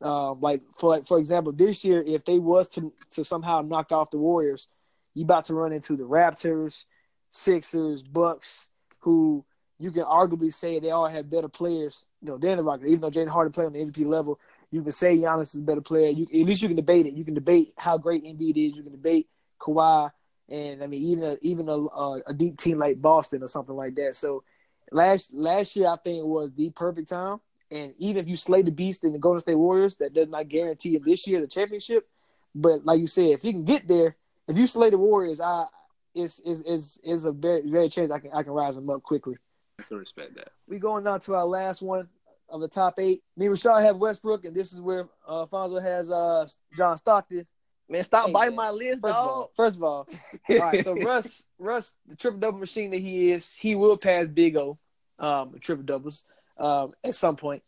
[0.00, 3.90] Um, like for like for example, this year if they was to to somehow knock
[3.90, 4.68] off the Warriors,
[5.14, 6.84] you about to run into the Raptors,
[7.30, 8.68] Sixers, Bucks,
[9.00, 9.44] who
[9.78, 12.88] you can arguably say they all have better players, you know, than the Rockets.
[12.88, 15.62] Even though James Harden played on the MVP level, you can say Giannis is a
[15.62, 16.10] better player.
[16.10, 17.14] You at least you can debate it.
[17.14, 18.76] You can debate how great Embiid is.
[18.76, 19.28] You can debate
[19.60, 20.10] Kawhi,
[20.48, 21.78] and I mean even a, even a,
[22.26, 24.14] a, deep team like Boston or something like that.
[24.14, 24.42] So
[24.90, 27.40] last last year I think was the perfect time.
[27.70, 30.48] And even if you slay the beast in the Golden State Warriors, that does not
[30.48, 32.08] guarantee him this year the championship.
[32.54, 34.16] But like you said, if you can get there,
[34.48, 35.66] if you slay the Warriors, I
[36.14, 39.02] it's is is is a very very chance I can I can rise them up
[39.02, 39.36] quickly.
[39.78, 40.48] I can respect that.
[40.68, 42.08] We going down to our last one
[42.48, 43.22] of the top eight.
[43.36, 47.46] Me and Rashad have Westbrook, and this is where uh, Fonzo has uh, John Stockton.
[47.88, 48.66] Man, stop Hey, biting man.
[48.66, 49.28] my list, First of dog.
[49.28, 50.08] all, first of all,
[50.50, 50.84] all right.
[50.84, 54.78] So Russ, Russ, the triple double machine that he is, he will pass Big O,
[55.18, 56.24] um, triple doubles,
[56.58, 57.62] um, at some point.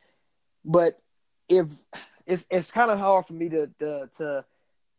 [0.64, 1.00] But
[1.48, 1.70] if
[2.26, 4.44] it's it's kind of hard for me to to to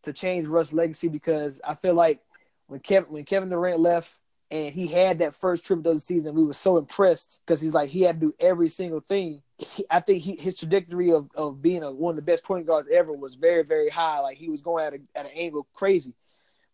[0.04, 2.19] to change Russ' legacy because I feel like
[2.67, 4.15] when Kevin when Kevin Durant left
[4.52, 7.90] and he had that first triple double season, we were so impressed because he's like
[7.90, 9.42] he had to do every single thing.
[9.58, 12.68] He, I think he, his trajectory of, of being a, one of the best point
[12.68, 14.20] guards ever was very very high.
[14.20, 16.14] Like he was going at a, at an angle crazy.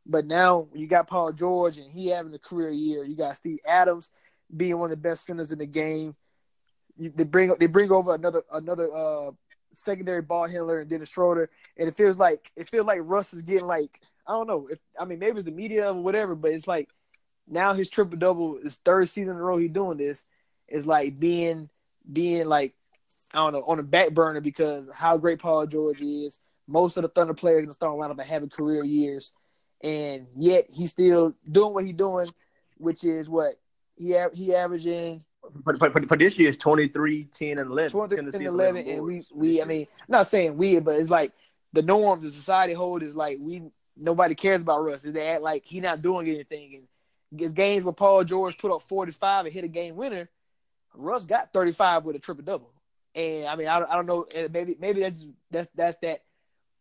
[0.08, 3.04] But now you got Paul George and he having a career year.
[3.04, 4.10] You got Steve Adams
[4.56, 6.16] being one of the best centers in the game.
[6.98, 9.32] You, they bring they bring over another another uh,
[9.72, 13.44] secondary ball handler and Dennis Schroeder, and it feels like it feels like Russ is
[13.44, 16.54] getting like I don't know if I mean maybe it's the media or whatever, but
[16.54, 16.90] it's like
[17.47, 20.25] now his triple double is third season in a row he doing this
[20.67, 21.69] is like being
[22.12, 22.73] being like
[23.33, 26.39] I don't know on the back burner because how great Paul George is.
[26.69, 29.31] Most of the Thunder players in the starting lineup are having career years,
[29.81, 32.29] and yet he's still doing what he's doing,
[32.77, 33.53] which is what
[33.95, 35.23] he he averaging
[35.63, 37.91] For, for, for, for this year, is 23, 10, and 11.
[37.91, 40.95] 20 Tennessee and is 11, and we we I mean I'm not saying we, but
[40.95, 41.31] it's like
[41.71, 43.63] the norm the society hold is like we
[43.95, 45.03] nobody cares about Russ.
[45.03, 46.75] They act like he not doing anything.
[46.75, 46.83] And
[47.36, 50.30] his games where Paul George put up 45 and hit a game winner,
[50.94, 52.71] Russ got 35 with a triple double.
[53.15, 56.21] And I mean I, I don't know eh, maybe maybe that's that's that's that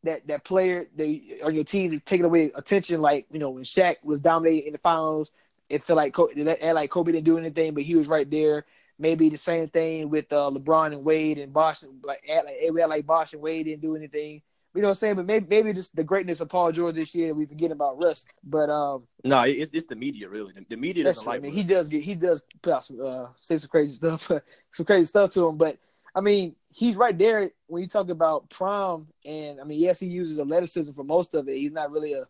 [0.05, 3.64] that that player they on your team is taking away attention like you know when
[3.64, 5.30] Shaq was dominating in the finals.
[5.68, 8.66] It felt like Kobe, like Kobe didn't do anything, but he was right there.
[9.01, 11.99] Maybe the same thing with uh, LeBron and Wade and Boston.
[12.05, 14.42] Like, act like act like Bosh and Wade didn't do anything.
[14.76, 15.14] You know what I'm saying?
[15.16, 18.26] But maybe maybe just the greatness of Paul George this year, we forget about Russ.
[18.44, 20.52] But um, No, it's, it's the media, really.
[20.52, 21.32] The, the media doesn't true.
[21.32, 23.94] I like mean, he does get he does put out some uh, say some crazy
[23.94, 24.30] stuff,
[24.70, 25.56] some crazy stuff to him.
[25.56, 25.78] But
[26.14, 29.06] I mean, he's right there when you talk about prime.
[29.24, 31.56] And I mean, yes, he uses athleticism for most of it.
[31.56, 32.26] He's not really a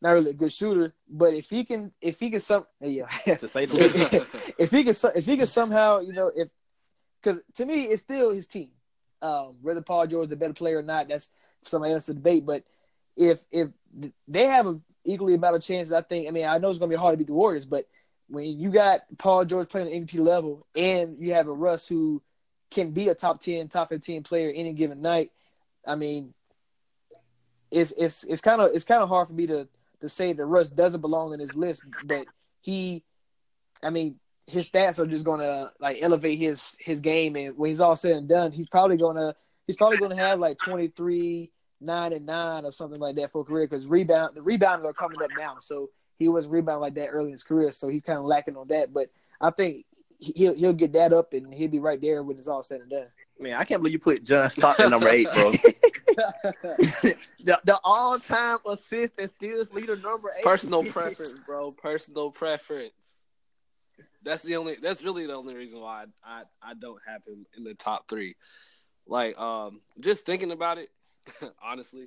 [0.00, 0.94] not really a good shooter.
[1.06, 3.84] But if he can, if he can some, yeah, to say the
[4.58, 6.48] if he can, if he can somehow, you know, if
[7.22, 8.70] because to me it's still his team.
[9.22, 11.30] Um, whether Paul George is the better player or not, that's
[11.64, 12.46] somebody else to debate.
[12.46, 12.64] But
[13.16, 13.68] if if
[14.28, 16.28] they have a equally amount of chances, I think.
[16.28, 17.86] I mean, I know it's to be hard to beat the Warriors, but
[18.28, 22.22] when you got Paul George playing at MVP level and you have a Russ who
[22.70, 25.32] can be a top ten, top fifteen player any given night,
[25.86, 26.34] I mean,
[27.70, 29.68] it's it's it's kind of it's kind of hard for me to
[30.00, 32.26] to say that Russ doesn't belong in this list, but
[32.62, 33.02] he,
[33.82, 37.80] I mean, his stats are just gonna like elevate his his game, and when he's
[37.80, 39.34] all said and done, he's probably gonna
[39.70, 43.42] he's probably gonna have like twenty three nine and nine or something like that for
[43.42, 45.58] a career because rebound the rebounds are coming up now.
[45.60, 48.56] So he was rebound like that early in his career, so he's kind of lacking
[48.56, 48.92] on that.
[48.92, 49.10] But
[49.40, 49.86] I think
[50.18, 52.90] he'll he'll get that up and he'll be right there when it's all said and
[52.90, 53.06] done.
[53.38, 55.52] Man, I can't believe you put John Stockton number eight, bro.
[56.12, 60.44] the, the all time assist and steals leader number eight.
[60.44, 61.70] Personal preference, bro.
[61.70, 63.22] Personal preference.
[64.22, 64.76] That's the only.
[64.82, 68.08] That's really the only reason why I, I I don't have him in the top
[68.08, 68.34] three.
[69.10, 70.88] Like um, just thinking about it,
[71.62, 72.06] honestly,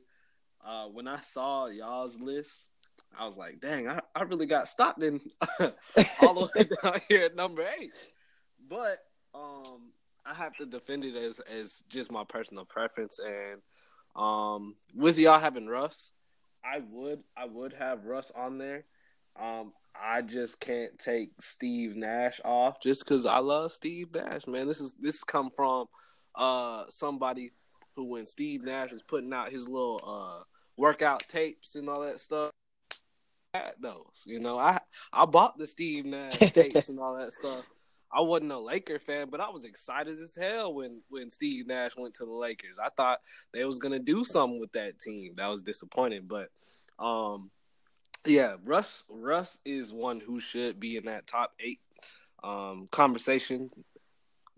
[0.65, 2.69] uh, when I saw y'all's list,
[3.19, 5.19] I was like, dang, I, I really got stopped in
[6.21, 7.91] all the way down here at number eight.
[8.69, 8.99] But
[9.35, 9.91] um,
[10.25, 13.19] I have to defend it as as just my personal preference.
[13.19, 13.61] And
[14.15, 16.13] um, with y'all having Russ,
[16.63, 18.85] I would I would have Russ on there.
[19.37, 24.67] Um, I just can't take Steve Nash off just because I love Steve Nash, man.
[24.67, 25.87] This is this come from
[26.35, 27.51] uh somebody
[27.95, 30.43] who when Steve Nash was putting out his little uh
[30.77, 32.51] workout tapes and all that stuff
[33.53, 34.23] had those.
[34.25, 34.79] You know, I
[35.11, 37.65] I bought the Steve Nash tapes and all that stuff.
[38.11, 41.95] I wasn't a Laker fan, but I was excited as hell when when Steve Nash
[41.97, 42.77] went to the Lakers.
[42.83, 43.19] I thought
[43.53, 45.33] they was gonna do something with that team.
[45.35, 46.49] That was disappointing, but
[46.99, 47.49] um,
[48.25, 51.79] yeah, Russ Russ is one who should be in that top eight
[52.43, 53.69] um conversation.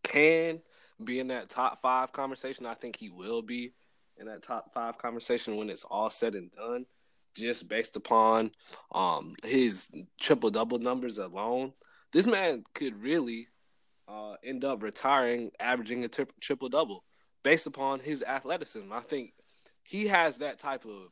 [0.04, 0.60] Can
[1.04, 2.66] be in that top five conversation.
[2.66, 3.74] I think he will be
[4.18, 6.86] in that top five conversation when it's all said and done,
[7.36, 8.52] just based upon
[8.94, 9.90] um, his
[10.20, 11.74] triple double numbers alone.
[12.14, 13.48] This man could really
[14.08, 17.04] uh, end up retiring, averaging a tri- triple double
[17.44, 18.92] based upon his athleticism.
[18.92, 19.34] I think
[19.84, 21.12] he has that type of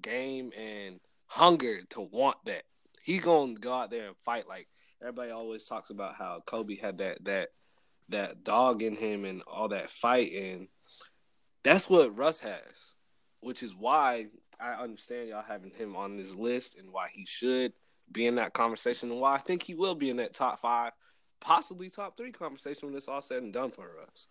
[0.00, 2.62] game and hunger to want that.
[3.02, 4.68] He gonna go out there and fight like
[5.00, 7.50] everybody always talks about how Kobe had that that
[8.08, 10.68] that dog in him and all that fight and
[11.62, 12.94] that's what Russ has,
[13.40, 14.26] which is why
[14.60, 17.72] I understand y'all having him on this list and why he should
[18.10, 20.92] be in that conversation and why I think he will be in that top five,
[21.40, 24.28] possibly top three conversation when it's all said and done for Russ.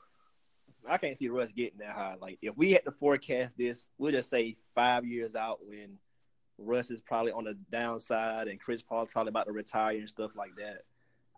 [0.89, 2.15] I can't see Russ getting that high.
[2.19, 5.97] Like if we had to forecast this, we'll just say five years out when
[6.57, 10.31] Russ is probably on the downside and Chris Paul's probably about to retire and stuff
[10.35, 10.83] like that.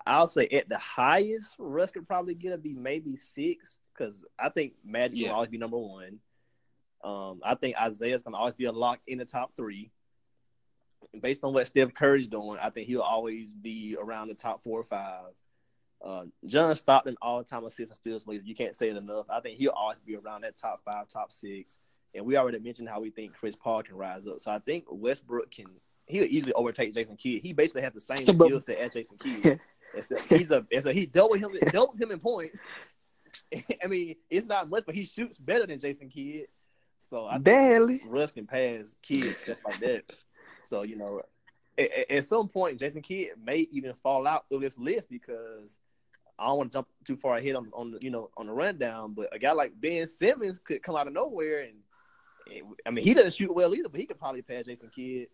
[0.06, 4.50] I'll say at the highest, Russ could probably get to be maybe six because I
[4.50, 5.30] think Magic Yeah.
[5.30, 6.20] will always be number one.
[7.04, 9.92] Um, I think Isiah's gonna always be a lock in the top three.
[11.22, 14.80] Based on what Steph Curry's doing, I think he'll always be around the top four
[14.80, 15.34] or five.
[16.04, 18.44] Uh, John Stockton, all-time assist and steals leader.
[18.46, 19.26] You can't say it enough.
[19.30, 21.78] I think he'll always be around that top five, top six.
[22.14, 24.40] And we already mentioned how we think Chris Paul can rise up.
[24.40, 25.68] So I think Westbrook can.
[26.06, 27.44] He'll easily overtake Jason Kidd.
[27.44, 29.60] He basically has the same But- skill set as Jason Kidd.
[29.94, 32.62] It's a- he's a, it's a he double him doubles him in points.
[33.84, 36.48] I mean, it's not much, but he shoots better than Jason Kidd.
[37.04, 38.02] So I think Barely.
[38.08, 40.16] Russ can pass Kidd stuff like that.
[40.66, 41.22] So you know,
[41.78, 45.80] at, at- some point, Jason Kidd may even fall out of this list because
[46.38, 48.54] I don't want to jump too far ahead on on the, you know on the
[48.54, 49.14] rundown.
[49.14, 51.74] But a guy like Ben Simmons could come out of nowhere and.
[52.56, 55.28] and, I mean, he doesn't shoot well either, but he could probably pass Jason Kidd.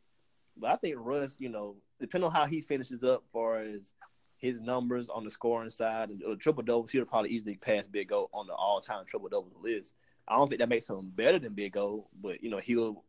[0.57, 3.93] But I think Russ, you know, depending on how he finishes up, far as
[4.45, 8.11] his numbers on the scoring side and uh, triple doubles, he'll probably easily pass Big
[8.11, 9.93] O on the all-time triple doubles list.
[10.27, 13.03] I don't think that makes him better than Big O, but you know he'll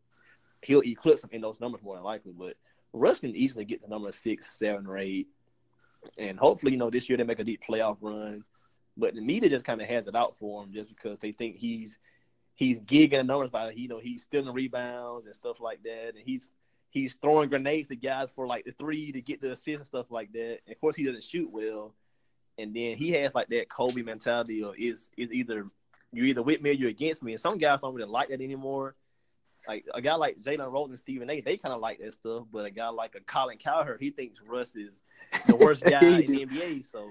[0.62, 2.32] he'll eclipse him in those numbers more than likely.
[2.32, 2.56] But
[2.92, 5.28] Russ can easily get to number six, seven, or eight,
[6.18, 8.44] and hopefully you know this year they make a deep playoff run.
[8.96, 11.56] But the media just kind of has it out for him just because they think
[11.56, 11.98] he's
[12.54, 16.24] he's gigging the numbers by you know he's stealing rebounds and stuff like that, and
[16.24, 16.48] he's
[16.96, 20.06] he's throwing grenades to guys for like the three to get the assist and stuff
[20.10, 20.60] like that.
[20.66, 21.92] And of course, he doesn't shoot well,
[22.56, 25.66] and then he has like that Kobe mentality or is is either
[26.10, 27.32] you're either with me or you're against me.
[27.32, 28.94] And some guys don't really like that anymore.
[29.68, 32.44] Like a guy like Jalen Rose and Stephen A, they kind of like that stuff.
[32.50, 34.90] But a guy like a Colin Cowherd, he thinks Russ is
[35.46, 36.46] the worst guy in the.
[36.46, 36.90] NBA.
[36.90, 37.10] So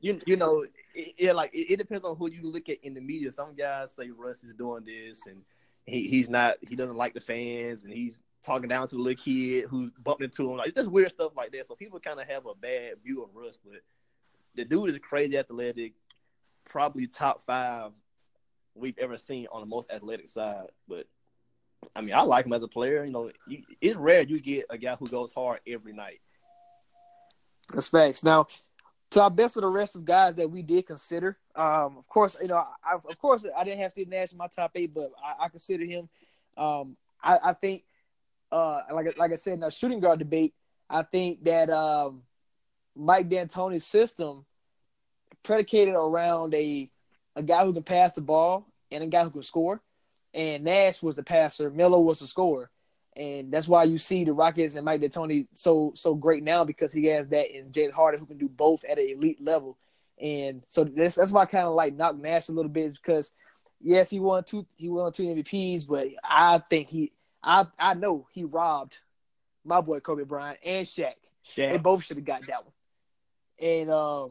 [0.00, 0.64] you you know,
[0.94, 3.30] it, it like it, it depends on who you look at in the media.
[3.32, 5.42] Some guys say Russ is doing this and
[5.86, 9.22] he, he's not he doesn't like the fans and he's talking down to the little
[9.22, 10.56] kid who's bumping into him.
[10.56, 11.66] Like just weird stuff like that.
[11.66, 13.80] So people kind of have a bad view of Russ, but
[14.54, 15.92] the dude is crazy athletic,
[16.68, 17.92] probably top five
[18.74, 20.68] we've ever seen on the most athletic side.
[20.88, 21.06] But
[21.94, 23.04] I mean, I like him as a player.
[23.04, 26.20] You know, you, it's rare you get a guy who goes hard every night.
[27.72, 28.24] That's facts.
[28.24, 28.48] Now,
[29.10, 32.38] to our best of the rest of guys that we did consider, um, of course,
[32.40, 35.10] you know, I, of course, I didn't have to Nash in my top eight, but
[35.22, 36.08] I, I consider him.
[36.56, 37.82] Um, I, I, think,
[38.52, 40.54] uh, like like I said in our shooting guard debate,
[40.88, 42.22] I think that um,
[42.96, 44.44] Mike D'Antoni's system
[45.42, 46.90] predicated around a
[47.36, 49.80] a guy who can pass the ball and a guy who can score.
[50.32, 52.70] And Nash was the passer, Melo was the scorer.
[53.16, 56.92] And that's why you see the Rockets and Mike D'Antoni so so great now because
[56.92, 59.76] he has that in James Harden who can do both at an elite level.
[60.20, 63.32] And so that's that's why I kind of like knock Nash a little bit because
[63.80, 68.26] yes, he won two he won two MVPs, but I think he I I know
[68.30, 68.98] he robbed
[69.64, 71.14] my boy Kobe Bryant and Shaq.
[71.44, 71.72] Shaq.
[71.72, 72.74] They both should have got that one.
[73.58, 74.30] And um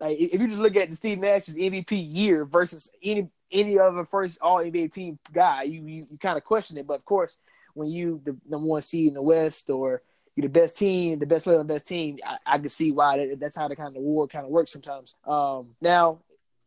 [0.00, 4.04] like if you just look at the Steve Nash's MVP year versus any any other
[4.04, 6.86] first All NBA team guy, you you, you kind of question it.
[6.86, 7.38] But of course,
[7.74, 10.02] when you the number one seed in the West or
[10.34, 12.90] you're the best team, the best player on the best team, I, I can see
[12.90, 15.14] why that, that's how the kind of award kind of works sometimes.
[15.26, 16.20] Um, now,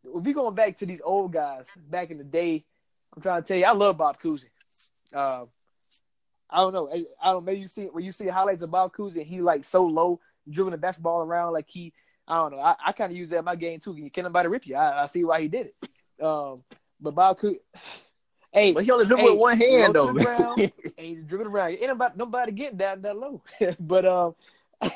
[0.04, 2.64] if we going back to these old guys back in the day,
[3.16, 4.50] I'm trying to tell you, I love Bob Cousy.
[5.14, 5.46] Uh,
[6.50, 6.90] I don't know.
[6.92, 7.44] I, I don't.
[7.46, 10.74] Maybe you see when you see highlights of Bob Cousy, he like so low, dribbling
[10.74, 11.92] the basketball around like he
[12.28, 12.60] I don't know.
[12.60, 13.96] I, I kind of use that in my game too.
[13.96, 14.76] You Can nobody rip you?
[14.76, 16.24] I, I see why he did it.
[16.24, 16.64] Um,
[17.00, 17.58] but Bob could.
[18.56, 20.10] Hey, but he only dribble hey, with one hand though.
[20.12, 21.72] Around, and he's dribbling around.
[21.72, 23.44] Ain't nobody, nobody getting down that low.
[23.82, 24.34] but um,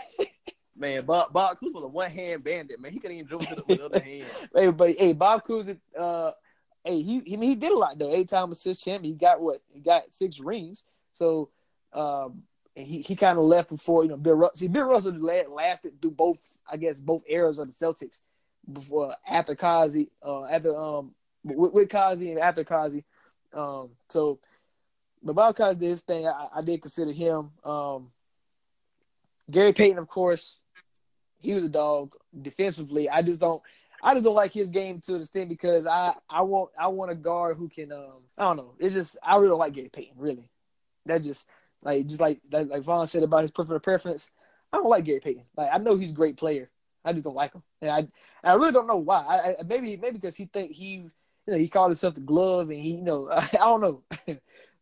[0.77, 2.79] man, Bob Bob Cousy was a one hand bandit.
[2.79, 4.27] Man, he couldn't even dribble with the other hand.
[4.55, 6.31] Hey, but hey, Bob Cousy, uh,
[6.85, 8.13] hey, he he mean he did a lot though.
[8.13, 9.13] Eight time assist champion.
[9.13, 9.61] He got what?
[9.73, 10.85] He got six rings.
[11.11, 11.49] So
[11.91, 12.43] um,
[12.77, 14.55] and he, he kind of left before you know Bill Russell.
[14.55, 16.39] See, Bill Russell lasted through both,
[16.71, 18.21] I guess, both eras of the Celtics
[18.71, 21.11] before after Cousy, uh, after um
[21.43, 23.03] with, with Cousy and after Cousy.
[23.53, 24.39] Um, so,
[25.23, 26.27] but Bob did his thing.
[26.27, 27.51] I, I did consider him.
[27.63, 28.11] Um,
[29.49, 30.61] Gary Payton, of course,
[31.39, 33.09] he was a dog defensively.
[33.09, 33.61] I just don't.
[34.01, 37.11] I just don't like his game to the extent because I, I want I want
[37.11, 38.75] a guard who can um I don't know.
[38.79, 40.49] It's just I really don't like Gary Payton, really.
[41.05, 41.49] That just
[41.81, 44.31] like just like like Vaughn said about his preferred preference,
[44.71, 45.43] I don't like Gary Payton.
[45.57, 46.69] Like I know he's a great player.
[47.03, 47.63] I just don't like him.
[47.81, 48.07] And I
[48.43, 49.23] I really don't know why.
[49.25, 51.09] I, I maybe maybe because he think he
[51.49, 54.03] you know he called himself the glove and he you know I, I don't know.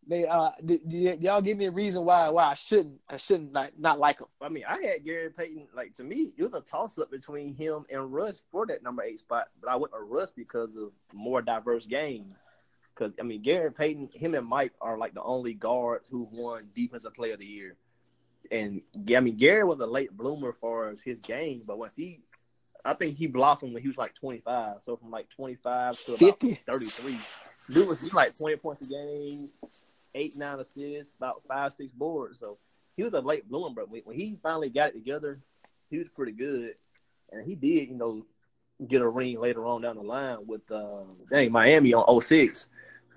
[0.09, 3.51] They, uh, d- d- y'all give me a reason why why I shouldn't I shouldn't
[3.51, 4.27] not, not like him.
[4.41, 7.53] I mean, I had Gary Payton like to me it was a toss up between
[7.53, 10.93] him and Russ for that number eight spot, but I went to Russ because of
[11.11, 12.37] more diverse games.
[12.95, 16.69] Because I mean, Gary Payton, him and Mike are like the only guards who won
[16.73, 17.75] Defensive Player of the Year.
[18.49, 18.81] And
[19.13, 22.19] I mean, Gary was a late bloomer for his game, but once he,
[22.87, 24.77] I think he blossomed when he was like 25.
[24.81, 26.61] So from like 25 to 50.
[26.71, 27.19] 33,
[27.73, 29.49] dude was like 20 points a game,
[30.15, 32.39] eight nine assists, about five six boards.
[32.39, 32.57] So
[32.95, 35.37] he was a late bloomer, but when, when he finally got it together,
[35.89, 36.75] he was pretty good,
[37.31, 38.25] and he did, you know,
[38.87, 42.69] get a ring later on down the line with uh, dang Miami on 06.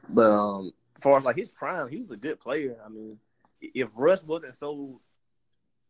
[0.09, 2.77] But um, as far as like his prime, he was a good player.
[2.85, 3.18] I mean,
[3.61, 5.01] if Russ wasn't so,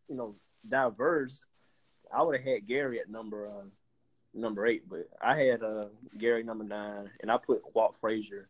[0.08, 0.34] you know,
[0.68, 1.46] diverse,
[2.12, 3.64] I would have had Gary at number uh,
[4.34, 4.88] number eight.
[4.88, 5.86] But I had uh,
[6.18, 8.48] Gary number nine, and I put Walt Frazier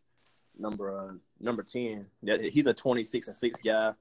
[0.57, 2.07] number uh, number ten.
[2.23, 3.93] That he's a twenty six and six guy.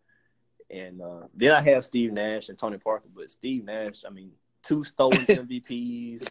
[0.70, 3.08] And uh, then I have Steve Nash and Tony Parker.
[3.14, 4.30] But Steve Nash, I mean,
[4.62, 6.28] two stolen MVPs,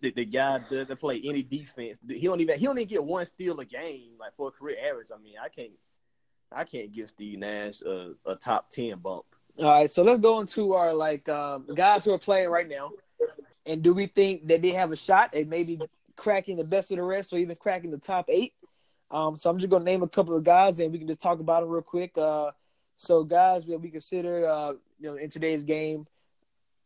[0.00, 1.98] the, the guy doesn't play any defense.
[2.08, 4.76] He don't even he don't even get one steal a game like for a career
[4.88, 5.08] average.
[5.14, 5.72] I mean, I can't
[6.52, 9.26] I can't give Steve Nash a, a top ten bump.
[9.58, 12.90] All right, so let's go into our like um, guys who are playing right now,
[13.64, 15.80] and do we think that they have a shot at maybe
[16.14, 18.52] cracking the best of the rest, or even cracking the top eight?
[19.10, 21.40] Um, so I'm just gonna name a couple of guys, and we can just talk
[21.40, 22.18] about them real quick.
[22.18, 22.50] Uh,
[22.98, 26.06] so guys we consider, uh, you know, in today's game,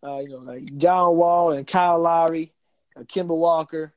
[0.05, 2.53] uh, you know, like John Wall and Kyle Lowry,
[2.97, 3.93] uh, Kemba Walker,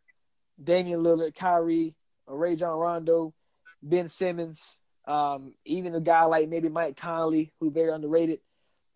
[0.61, 1.93] Damian Lillard, Kyrie,
[2.27, 3.35] uh, Rajon Rondo,
[3.83, 8.39] Ben Simmons, um, even a guy like maybe Mike Conley, who's very underrated.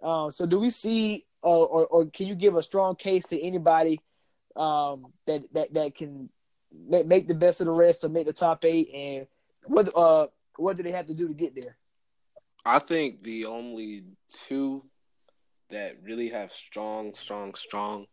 [0.02, 3.42] Uh, so, do we see, uh, or, or can you give a strong case to
[3.42, 4.00] anybody
[4.56, 6.30] um, that that that can
[6.82, 8.90] make the best of the rest or make the top eight?
[8.94, 9.28] And
[9.66, 10.28] what uh,
[10.58, 11.76] what do they have to do to get there?
[12.66, 14.84] I think the only two
[15.70, 18.08] that really have strong, strong, strong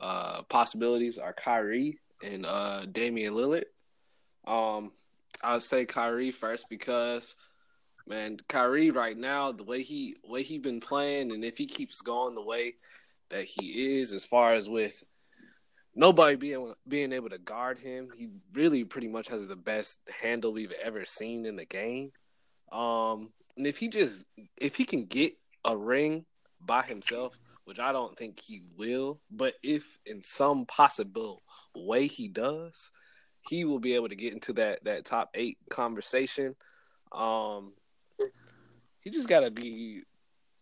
[0.00, 3.64] uh, possibilities are Kyrie and uh, Damian Lillard.
[4.46, 4.92] Um,
[5.42, 7.34] I'll say Kyrie first because,
[8.06, 12.00] man, Kyrie right now, the way he way he been playing, and if he keeps
[12.00, 12.74] going the way
[13.30, 15.02] that he is, as far as with
[15.94, 18.08] nobody being being able to guard him.
[18.14, 22.12] He really pretty much has the best handle we've ever seen in the game.
[22.72, 24.24] Um, and if he just
[24.56, 25.34] if he can get
[25.64, 26.24] a ring
[26.60, 31.42] by himself, which I don't think he will, but if in some possible
[31.74, 32.90] way he does,
[33.48, 36.56] he will be able to get into that that top eight conversation.
[37.12, 37.74] Um,
[39.00, 40.02] he just got to be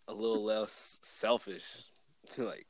[0.08, 1.84] a little less selfish.
[2.38, 2.66] like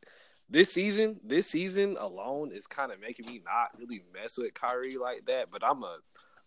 [0.48, 4.98] this season, this season alone is kind of making me not really mess with Kyrie
[4.98, 5.50] like that.
[5.50, 5.98] But I'm a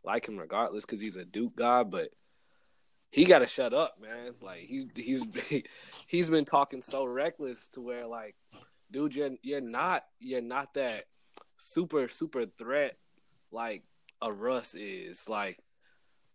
[0.04, 1.84] like him regardless because he's a Duke guy.
[1.84, 2.10] But
[3.12, 4.34] he got to shut up, man.
[4.42, 5.24] Like he he's
[6.08, 8.36] he's been talking so reckless to where like,
[8.92, 11.06] dude, you're you're not you're not that
[11.58, 12.98] super super threat
[13.52, 13.84] like
[14.22, 15.58] a Russ is like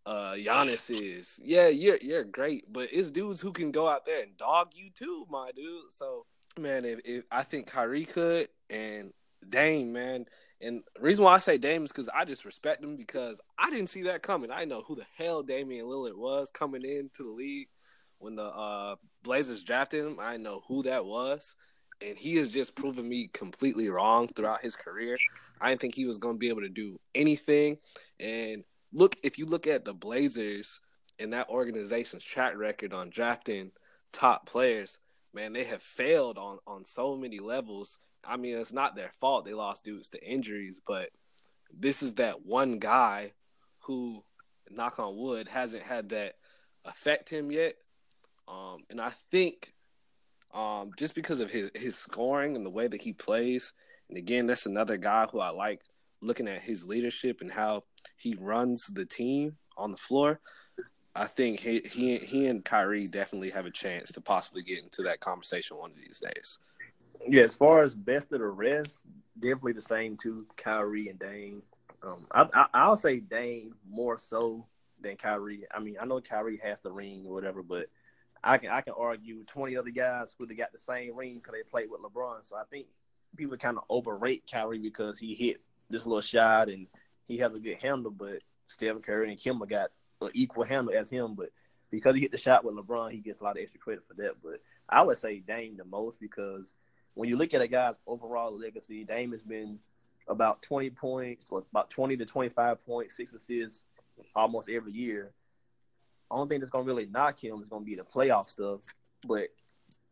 [0.06, 1.40] uh Giannis is.
[1.42, 4.90] Yeah, you're you're great, but it's dudes who can go out there and dog you
[4.94, 5.92] too, my dude.
[5.92, 6.26] So
[6.58, 9.12] man, if, if I think Kyrie could and
[9.48, 10.26] Dame, man,
[10.60, 13.88] and reason why I say Dame is because I just respect him because I didn't
[13.88, 14.50] see that coming.
[14.50, 17.68] I know who the hell Damian Lillard was coming into the league
[18.18, 20.18] when the uh, Blazers drafted him.
[20.20, 21.56] I know who that was,
[22.02, 25.16] and he has just proven me completely wrong throughout his career.
[25.60, 27.78] I didn't think he was going to be able to do anything.
[28.18, 30.80] And look, if you look at the Blazers
[31.18, 33.72] and that organization's track record on drafting
[34.12, 34.98] top players,
[35.32, 37.98] man, they have failed on on so many levels.
[38.24, 41.10] I mean, it's not their fault they lost dudes to injuries, but
[41.72, 43.32] this is that one guy
[43.80, 44.22] who,
[44.70, 46.34] knock on wood, hasn't had that
[46.84, 47.74] affect him yet.
[48.48, 49.72] Um, and I think
[50.52, 53.72] um, just because of his his scoring and the way that he plays,
[54.08, 55.80] and again, that's another guy who I like
[56.20, 57.84] looking at his leadership and how
[58.16, 60.40] he runs the team on the floor.
[61.14, 65.02] I think he he he and Kyrie definitely have a chance to possibly get into
[65.02, 66.58] that conversation one of these days.
[67.26, 69.02] Yeah, as far as best of the rest,
[69.38, 71.62] definitely the same two, Kyrie and Dame.
[72.02, 74.66] Um, I, I will say Dame more so
[75.00, 75.66] than Kyrie.
[75.74, 77.86] I mean, I know Kyrie has the ring or whatever, but
[78.42, 81.52] I can I can argue twenty other guys would have got the same ring because
[81.52, 82.38] they played with LeBron.
[82.42, 82.86] So I think
[83.36, 86.86] people kind of overrate Kyrie because he hit this little shot and
[87.30, 91.08] he has a good handle, but Stephen Curry and Kemba got an equal handle as
[91.08, 91.50] him, but
[91.88, 94.14] because he hit the shot with LeBron, he gets a lot of extra credit for
[94.14, 94.34] that.
[94.42, 94.58] But
[94.88, 96.66] I would say Dame the most because
[97.14, 99.78] when you look at a guy's overall legacy, Dame has been
[100.26, 103.84] about 20 points, or about 20 to 25 points, six assists
[104.34, 105.30] almost every year.
[106.32, 108.80] Only thing that's gonna really knock him is gonna be the playoff stuff.
[109.26, 109.50] But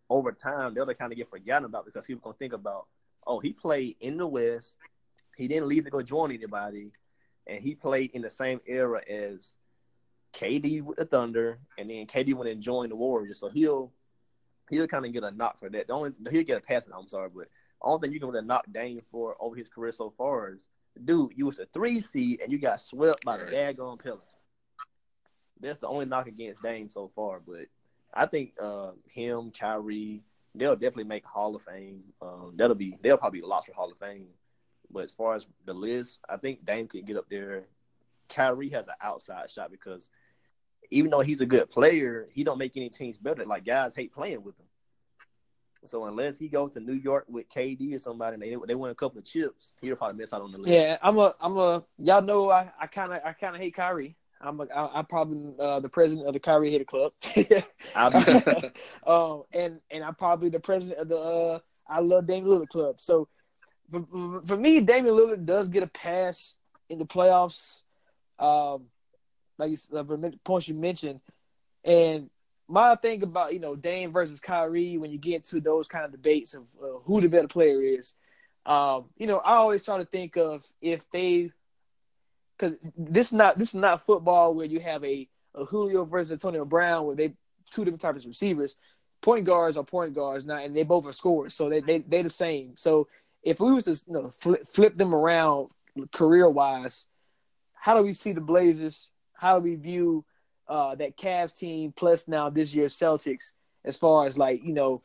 [0.08, 2.86] over time, they'll kind of get forgotten about because people gonna think about,
[3.26, 4.76] oh, he played in the West,
[5.36, 6.92] he didn't leave to go join anybody,
[7.48, 9.54] and he played in the same era as
[10.34, 13.40] KD with the Thunder, and then KD went and joined the Warriors.
[13.40, 13.92] So he'll
[14.70, 15.86] he'll kind of get a knock for that.
[15.86, 16.82] The only he'll get a pass.
[16.94, 17.48] I'm sorry, but
[17.80, 20.58] the only thing you can really knock Dame for over his career so far is,
[21.04, 24.22] dude, you was a three seed and you got swept by the daggone Pelicans.
[25.60, 27.40] That's the only knock against Dame so far.
[27.44, 27.66] But
[28.14, 30.22] I think uh, him, Kyrie,
[30.54, 32.02] they'll definitely make Hall of Fame.
[32.20, 34.26] Um, that'll be they'll probably be lost for Hall of Fame.
[34.90, 37.64] But as far as the list, I think Dame could get up there.
[38.28, 40.08] Kyrie has an outside shot because
[40.90, 43.44] even though he's a good player, he don't make any teams better.
[43.44, 44.66] Like guys hate playing with him.
[45.86, 48.90] So unless he goes to New York with KD or somebody and they they win
[48.90, 50.70] a couple of chips, he'll probably miss out on the list.
[50.70, 53.74] Yeah, I'm a I'm a y'all know I I kind of I kind of hate
[53.74, 54.16] Kyrie.
[54.40, 57.12] I'm a, I, I'm probably uh, the president of the Kyrie Hater Club.
[59.06, 61.58] um, and and I'm probably the president of the uh,
[61.88, 63.00] I love Damian Lillard Club.
[63.00, 63.28] So
[63.90, 66.54] for, for me, Damian Lillard does get a pass
[66.88, 67.82] in the playoffs.
[68.38, 68.84] Um,
[69.58, 71.20] like the points you mentioned,
[71.84, 72.30] and
[72.68, 76.12] my thing about you know Dame versus Kyrie when you get into those kind of
[76.12, 78.14] debates of uh, who the better player is,
[78.66, 81.50] um, you know I always try to think of if they,
[82.56, 85.26] because this not this is not football where you have a,
[85.56, 87.32] a Julio versus Antonio Brown where they
[87.70, 88.76] two different types of receivers.
[89.20, 92.22] Point guards are point guards now, and they both are scorers, so they they they
[92.22, 92.74] the same.
[92.76, 93.08] So
[93.42, 95.68] if we was to you know, flip, flip them around
[96.12, 97.06] career wise,
[97.74, 99.08] how do we see the Blazers?
[99.32, 100.24] How do we view
[100.68, 103.52] uh, that Cavs team plus now this year's Celtics
[103.84, 105.02] as far as like you know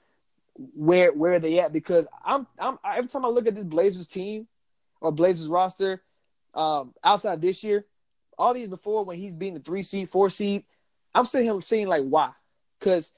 [0.56, 1.72] where where are they at?
[1.72, 4.48] Because I'm I'm every time I look at this Blazers team
[5.02, 6.02] or Blazers roster,
[6.54, 7.86] um, outside this year,
[8.38, 10.64] all these before when he's being the three seed, four seed,
[11.14, 12.32] I'm seeing him saying like why?
[12.80, 13.14] Because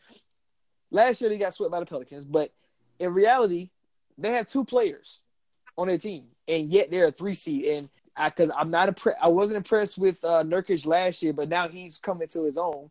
[0.92, 2.52] last year they got swept by the Pelicans, but
[3.00, 3.72] in reality,
[4.18, 5.22] they have two players
[5.78, 7.66] on their team, and yet they're a three seed.
[7.66, 7.90] And
[8.24, 11.98] because I'm not impressed, I wasn't impressed with uh, Nurkic last year, but now he's
[11.98, 12.90] coming to his own.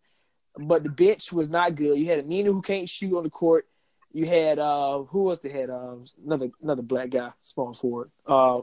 [0.57, 1.99] But the bench was not good.
[1.99, 3.67] You had a Nina who can't shoot on the court.
[4.13, 5.71] You had uh, who was the head?
[5.71, 8.11] Um, another another black guy, small forward.
[8.25, 8.61] Uh,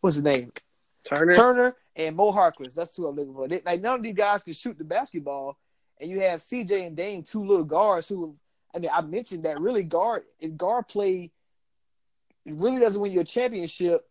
[0.00, 0.52] what's his name?
[1.04, 1.34] Turner.
[1.34, 2.74] Turner and Mo Harkless.
[2.74, 3.48] That's who I'm looking for.
[3.48, 5.58] They, like none of these guys can shoot the basketball,
[6.00, 8.36] and you have CJ and Dame, two little guards who.
[8.74, 10.22] I mean, I mentioned that really guard
[10.56, 11.30] guard play
[12.46, 14.08] really doesn't win you a championship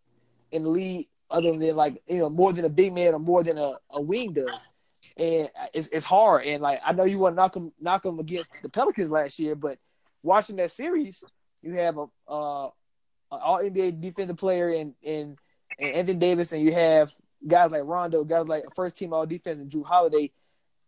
[0.51, 3.43] in the league other than like you know more than a big man or more
[3.43, 4.69] than a, a wing does,
[5.17, 6.45] and it's it's hard.
[6.45, 9.39] And like I know you want to knock them knock them against the Pelicans last
[9.39, 9.77] year, but
[10.21, 11.23] watching that series,
[11.61, 15.37] you have a uh, an All NBA defensive player and and
[15.79, 17.13] Anthony Davis, and you have
[17.45, 20.31] guys like Rondo, guys like first team All Defense and Jrue Holiday.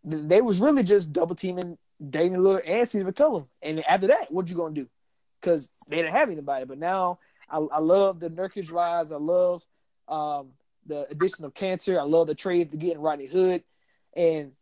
[0.04, 1.76] They was really just double teaming
[2.10, 3.46] Damian Lillard and Steve McCollum.
[3.62, 4.86] And after that, what you gonna do?
[5.40, 6.64] Because they didn't have anybody.
[6.64, 7.18] But now
[7.48, 9.12] I, I love the Nurkic rise.
[9.12, 9.64] I love
[10.08, 10.48] um,
[10.86, 11.98] the addition of Kanter.
[11.98, 13.62] I love the trade to getting Rodney Hood.
[14.14, 14.52] And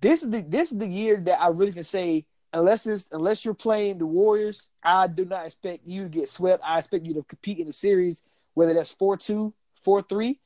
[0.00, 3.44] this is the this is the year that I really can say unless it's unless
[3.44, 6.62] you're playing the Warriors, I do not expect you to get swept.
[6.64, 8.22] I expect you to compete in the series,
[8.54, 10.40] whether that's four two, four three.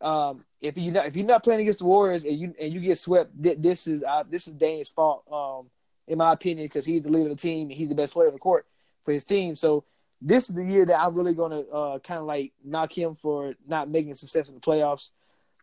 [0.00, 2.80] Um, if you're not if you're not playing against the Warriors and you and you
[2.80, 5.70] get swept, this is uh, this is Dame's fault, um,
[6.06, 8.28] in my opinion, because he's the leader of the team and he's the best player
[8.28, 8.66] on the court
[9.04, 9.56] for his team.
[9.56, 9.84] So
[10.20, 13.54] this is the year that I'm really gonna uh, kind of like knock him for
[13.66, 15.10] not making success in the playoffs.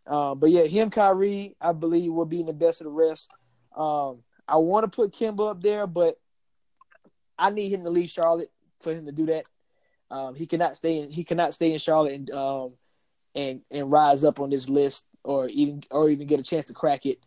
[0.06, 3.32] Uh, but yeah, him, Kyrie, I believe will be in the best of the rest.
[3.76, 6.20] Um, I want to put Kemba up there, but
[7.38, 8.52] I need him to leave Charlotte
[8.82, 9.46] for him to do that.
[10.12, 11.10] Um, he cannot stay in.
[11.10, 12.74] He cannot stay in Charlotte and um,
[13.34, 16.74] and and rise up on this list, or even or even get a chance to
[16.74, 17.20] crack it.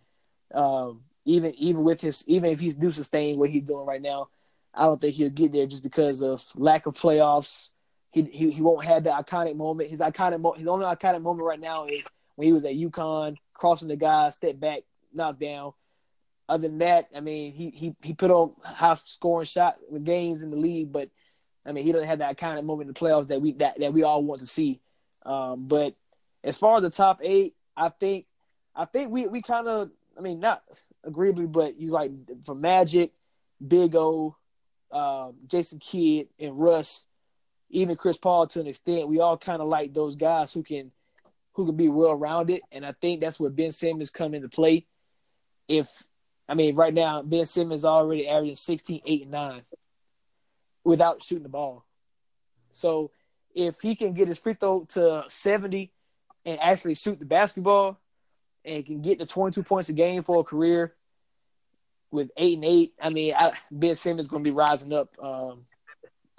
[0.55, 4.29] Um, even even with his even if he's do sustain what he's doing right now,
[4.77, 7.71] I don't think he'll get there just because of lack of playoffs.
[8.11, 9.91] He he, he won't have the iconic moment.
[9.91, 13.37] His iconic mo- his only iconic moment right now is when he was at UConn,
[13.55, 15.73] crossing the guy, step back, knock down.
[16.49, 20.51] Other than that, I mean, he he he put on high scoring shot games in
[20.51, 21.09] the league, but
[21.65, 23.81] I mean, he doesn't have that kind of moment in the playoffs that we that,
[23.81, 24.81] that we all want to see.
[25.25, 25.97] Um, but
[26.45, 28.27] as far as the top eight, I think
[28.75, 30.63] I think we we kind of I mean not
[31.03, 32.13] agreeably, but you like
[32.45, 33.13] for Magic,
[33.67, 34.37] Big O,
[34.93, 37.05] um, Jason Kidd, and Russ,
[37.71, 40.93] even Chris Paul to an extent, we all kind of like those guys who can
[41.55, 44.87] who can be well rounded, and I think that's where Ben Simmons come into play.
[45.69, 46.05] If
[46.49, 49.63] I mean, right now, Ben Simmons already averaging 16, 8, and 9
[50.85, 51.85] without shooting the ball.
[52.71, 53.11] So
[53.55, 55.91] if he can get his free throw to 70
[56.45, 57.99] and actually shoot the basketball
[58.65, 60.95] and can get the 22 points a game for a career
[62.11, 65.09] with 8 and 8, I mean, I, Ben Simmons is going to be rising up
[65.23, 65.67] um,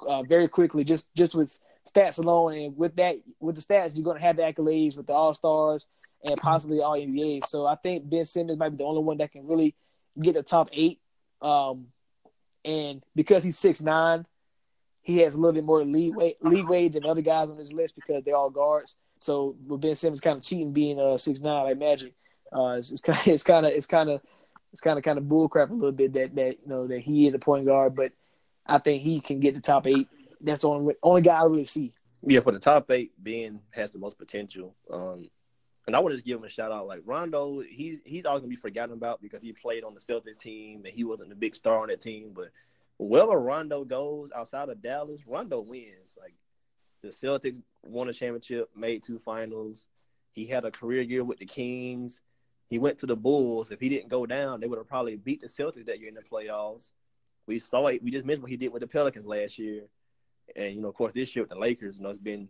[0.07, 2.53] uh, very quickly just, just with stats alone.
[2.53, 5.33] And with that, with the stats, you're going to have the accolades with the All
[5.33, 5.87] Stars
[6.23, 7.45] and possibly All NBAs.
[7.45, 9.75] So I think Ben Simmons might be the only one that can really–
[10.21, 10.99] get the top eight.
[11.41, 11.87] Um,
[12.65, 14.25] and because he's six nine,
[15.01, 18.23] he has a little bit more leeway leeway than other guys on this list because
[18.23, 18.95] they're all guards.
[19.19, 22.13] So with Ben Simmons kind of cheating being uh six nine like Magic,
[22.51, 24.21] uh, it's, kind it's kind of it's kind of
[24.71, 27.27] it's kind of kind of bullcrap a little bit that that you know that he
[27.27, 28.11] is a point guard, but
[28.65, 30.07] I think he can get the top eight.
[30.41, 31.93] That's the only only guy I really see.
[32.25, 34.75] Yeah, for the top eight, Ben has the most potential.
[34.91, 35.29] Um,
[35.85, 36.87] and I want to just give him a shout out.
[36.87, 40.37] Like Rondo, he's he's always gonna be forgotten about because he played on the Celtics
[40.37, 42.31] team and he wasn't the big star on that team.
[42.35, 42.49] But
[42.97, 46.17] wherever Rondo goes outside of Dallas, Rondo wins.
[46.19, 46.33] Like
[47.01, 49.87] the Celtics won a championship, made two finals.
[50.33, 52.21] He had a career year with the Kings.
[52.69, 53.71] He went to the Bulls.
[53.71, 56.15] If he didn't go down, they would have probably beat the Celtics that year in
[56.15, 56.91] the playoffs.
[57.47, 58.03] We saw it.
[58.03, 59.83] We just mentioned what he did with the Pelicans last year,
[60.55, 61.97] and you know, of course, this year with the Lakers.
[61.97, 62.49] You know, it's been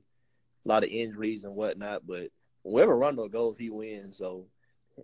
[0.66, 2.32] a lot of injuries and whatnot, but
[2.64, 4.18] wherever Rondo goes, he wins.
[4.18, 4.46] So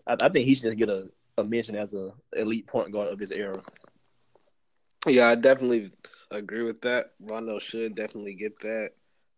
[0.08, 3.14] I, I think he should just get a, a mention as a elite point guard
[3.14, 3.62] of his era.
[5.06, 5.92] Yeah, I definitely
[6.32, 7.12] agree with that.
[7.20, 8.92] Rondo should definitely get that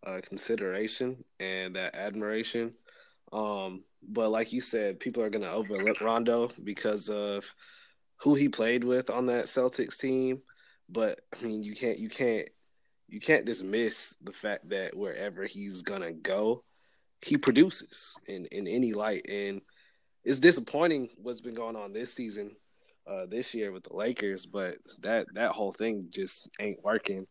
[0.06, 2.74] uh, consideration and that admiration.
[3.34, 7.46] Um, but like you said, people are going to overlook Rondo because of
[8.18, 10.42] who he played with on that Celtics team.
[10.90, 12.48] But I mean, you can't you can't
[13.08, 16.64] you can't dismiss the fact that wherever he's gonna go,
[17.22, 19.62] he produces in in any light, and
[20.24, 22.56] it's disappointing what's been going on this season,
[23.08, 24.46] uh, this year with the Lakers.
[24.46, 27.26] But that that whole thing just ain't working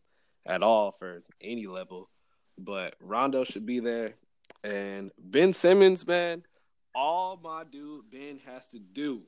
[0.45, 2.09] at all for any level.
[2.57, 4.15] But Rondo should be there,
[4.63, 6.43] and Ben Simmons, man.
[6.95, 9.23] All my dude Ben has to do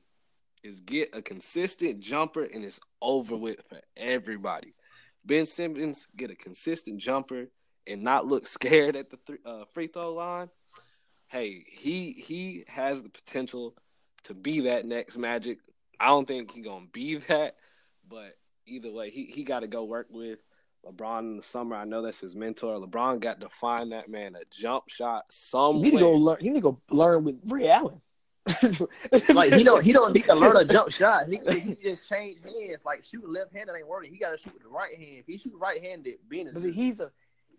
[0.64, 4.74] is get a consistent jumper, and it's over with for everybody.
[5.26, 7.48] Ben Simmons get a consistent jumper
[7.86, 10.50] and not look scared at the th- uh, free throw line,
[11.28, 13.76] hey, he he has the potential
[14.24, 15.60] to be that next Magic.
[16.00, 17.58] I don't think he's gonna be that,
[18.08, 20.44] but either way, he he got to go work with
[20.92, 21.76] LeBron in the summer.
[21.76, 22.80] I know that's his mentor.
[22.80, 25.86] LeBron got to find that man a jump shot somewhere.
[25.86, 26.38] He need to go learn.
[26.40, 28.02] He need to go learn with Ray Allen.
[29.34, 31.28] like he don't he don't need to learn a jump shot.
[31.28, 32.86] He, he just change hands.
[32.86, 34.12] Like shooting left handed ain't working.
[34.12, 35.18] He got to shoot with the right hand.
[35.20, 37.12] If he shoot right handed, being But see, he's a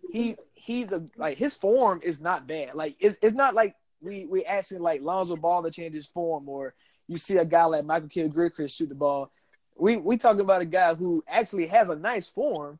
[0.09, 2.73] he he's a like his form is not bad.
[2.73, 6.49] Like it's it's not like we we asking like Lonzo Ball to change his form
[6.49, 6.73] or
[7.07, 9.31] you see a guy like Michael Kidd Gilchrist shoot the ball.
[9.77, 12.79] We we talking about a guy who actually has a nice form,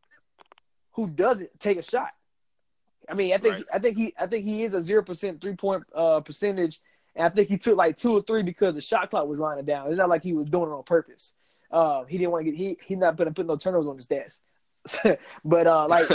[1.00, 2.12] who doesn't take a shot.
[3.08, 3.66] I mean, I think Right.
[3.74, 6.82] I think he I think he is a zero percent three point uh percentage,
[7.16, 9.66] and I think he took like two or three because the shot clock was running
[9.66, 9.88] down.
[9.88, 11.34] It's not like he was doing it on purpose.
[11.72, 14.08] Uh, he didn't want to get he he not putting put no turnovers on his
[14.08, 14.41] desk.
[15.45, 16.08] but uh, like,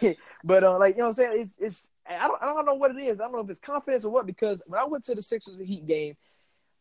[0.44, 1.40] but uh, like you know what I'm saying?
[1.40, 3.20] It's it's I don't I don't know what it is.
[3.20, 4.26] I don't know if it's confidence or what.
[4.26, 6.16] Because when I went to the Sixers Heat game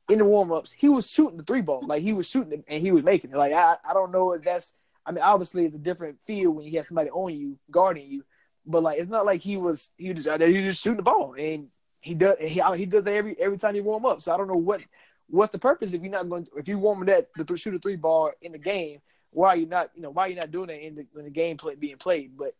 [0.10, 2.66] in the warm ups, he was shooting the three ball, like he was shooting it
[2.68, 3.38] and he was making it.
[3.38, 4.74] Like I I don't know if that's.
[5.06, 8.24] I mean, obviously it's a different feel when you have somebody on you guarding you,
[8.66, 10.84] but like it's not like he was he was just out there he was just
[10.84, 11.70] shooting the ball and
[12.02, 14.22] he does he he does that every every time he warm up.
[14.22, 14.86] So I don't know what
[15.28, 17.76] what's the purpose if you're not going to, if you're warming that the th- shoot
[17.76, 19.00] a three ball in the game.
[19.32, 21.26] Why are you not you know why are you not doing that in the when
[21.26, 22.38] the game play, being played?
[22.38, 22.56] But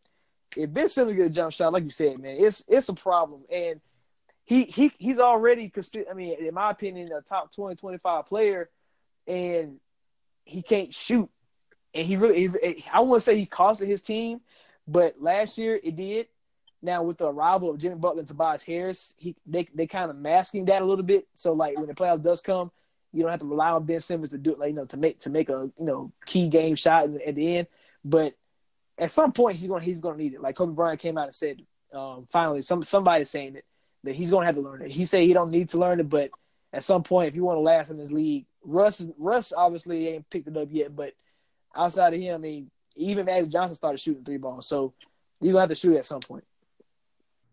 [0.56, 3.44] if Ben Simmons get a jump shot, like you said, man, it's it's a problem
[3.52, 3.82] and.
[4.46, 5.72] He, he he's already.
[6.10, 8.68] I mean, in my opinion, a top 20, 25 player,
[9.28, 9.80] and
[10.44, 11.30] he can't shoot.
[11.94, 14.42] And he really, he- I wouldn't say he costed his team,
[14.88, 16.28] but last year it did.
[16.82, 20.16] Now with the arrival of Jimmy Butler and Tobias Harris, he they they kind of
[20.16, 21.28] masking that a little bit.
[21.34, 22.72] So like when the playoff does come,
[23.12, 24.98] you don't have to rely on Ben Simmons to do it, like you know, to
[24.98, 27.68] make to make a you know key game shot at the- end.
[28.06, 28.36] But
[28.98, 30.42] at some point he's going he's going to need it.
[30.42, 31.62] Like Kobe Bryant came out and said,
[31.94, 33.66] um, finally, some somebody's saying it
[34.06, 34.92] that he's going to have to learn it.
[34.92, 36.30] He said he don't need to learn it, but
[36.72, 40.30] at some point, if you want to last in this league, Russ Russ obviously ain't
[40.30, 40.96] picked it up yet.
[40.96, 41.14] But
[41.76, 44.94] outside of him, I mean, even Magic Johnson started shooting three balls, so
[45.40, 46.44] you're gonna have to shoot at some point.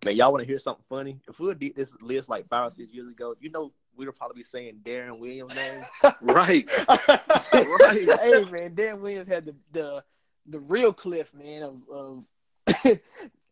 [0.05, 1.21] Man, y'all want to hear something funny?
[1.29, 4.17] If we did this list like five or six years ago, you know we would
[4.17, 5.85] probably be saying Deron Williams' name.
[6.23, 6.69] right.
[6.89, 8.21] right.
[8.21, 10.05] Hey man, Deron Williams had the the
[10.47, 12.25] the real cliff man of, of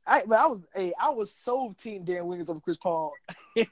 [0.07, 3.13] I but I was hey, I was so team Deron Williams over Chris Paul
[3.57, 3.67] in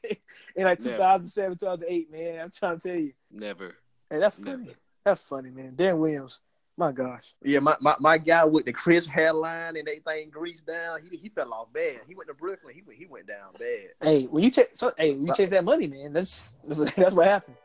[0.57, 0.97] like Never.
[0.97, 2.41] 2007, 2008, man.
[2.41, 3.13] I'm trying to tell you.
[3.31, 3.77] Never.
[4.11, 4.59] Hey, that's Never.
[4.59, 4.71] funny.
[5.05, 5.73] That's funny, man.
[5.73, 6.41] Deron Williams.
[6.77, 7.35] My gosh.
[7.45, 11.29] Yeah, my, my, my guy with the crisp hairline and everything greased down, he he
[11.29, 12.01] fell off bad.
[12.09, 13.91] He went to Brooklyn, he went he went down bad.
[14.01, 17.15] Hey, when you chase so hey, when you chase that money, man, that's that's, that's
[17.15, 17.57] what happened.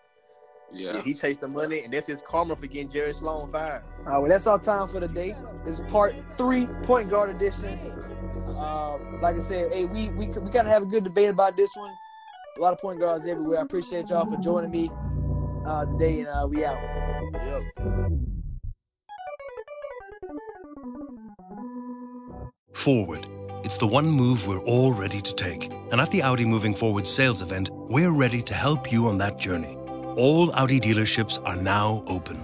[0.74, 0.96] Yeah.
[0.96, 3.84] Yeah, he chased the money, and that's his karma for getting Jerry Sloan fired.
[4.00, 5.34] All right, well, that's our time for the day.
[5.64, 7.80] This is part three, point guard edition.
[8.58, 11.74] Um, like I said, hey, we we we gotta have a good debate about this
[11.76, 11.94] one.
[12.58, 13.60] A lot of point guards everywhere.
[13.60, 14.92] I appreciate y'all for joining me
[15.66, 16.78] uh, today, and uh, we out.
[17.46, 18.34] Yep.
[22.78, 23.26] Forward.
[23.64, 25.74] It's the one move we're all ready to take.
[25.92, 29.40] And at the Audi Moving Forward sales event, we're ready to help you on that
[29.40, 29.76] journey.
[30.16, 32.42] All Audi dealerships are now open.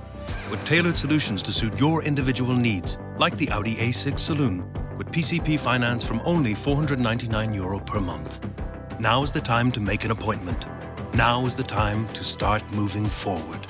[0.49, 4.67] With tailored solutions to suit your individual needs, like the Audi A6 Saloon,
[4.97, 8.43] with PCP finance from only 499 euro per month.
[8.99, 10.65] Now is the time to make an appointment.
[11.13, 13.65] Now is the time to start moving forward.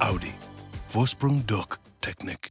[0.00, 0.34] Audi.
[0.90, 2.50] Vorsprung durch Technik.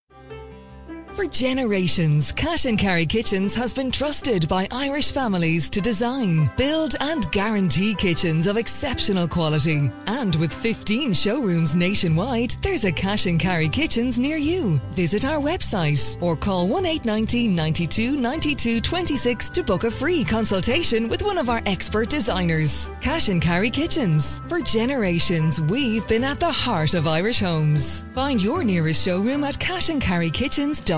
[1.15, 6.95] For generations, Cash and Carry Kitchens has been trusted by Irish families to design, build,
[7.01, 9.89] and guarantee kitchens of exceptional quality.
[10.07, 14.79] And with 15 showrooms nationwide, there's a Cash and Carry Kitchens near you.
[14.93, 21.09] Visit our website or call 1 890 92 92 26 to book a free consultation
[21.09, 22.91] with one of our expert designers.
[23.01, 24.39] Cash and Carry Kitchens.
[24.47, 28.05] For generations, we've been at the heart of Irish homes.
[28.13, 29.59] Find your nearest showroom at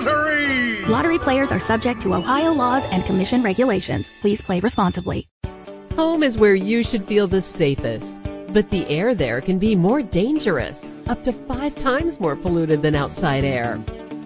[0.00, 0.84] Lottery!
[0.86, 4.10] Lottery players are subject to Ohio laws and commission regulations.
[4.22, 5.28] Please play responsibly.
[5.94, 8.16] Home is where you should feel the safest,
[8.48, 12.94] but the air there can be more dangerous, up to five times more polluted than
[12.94, 13.78] outside air.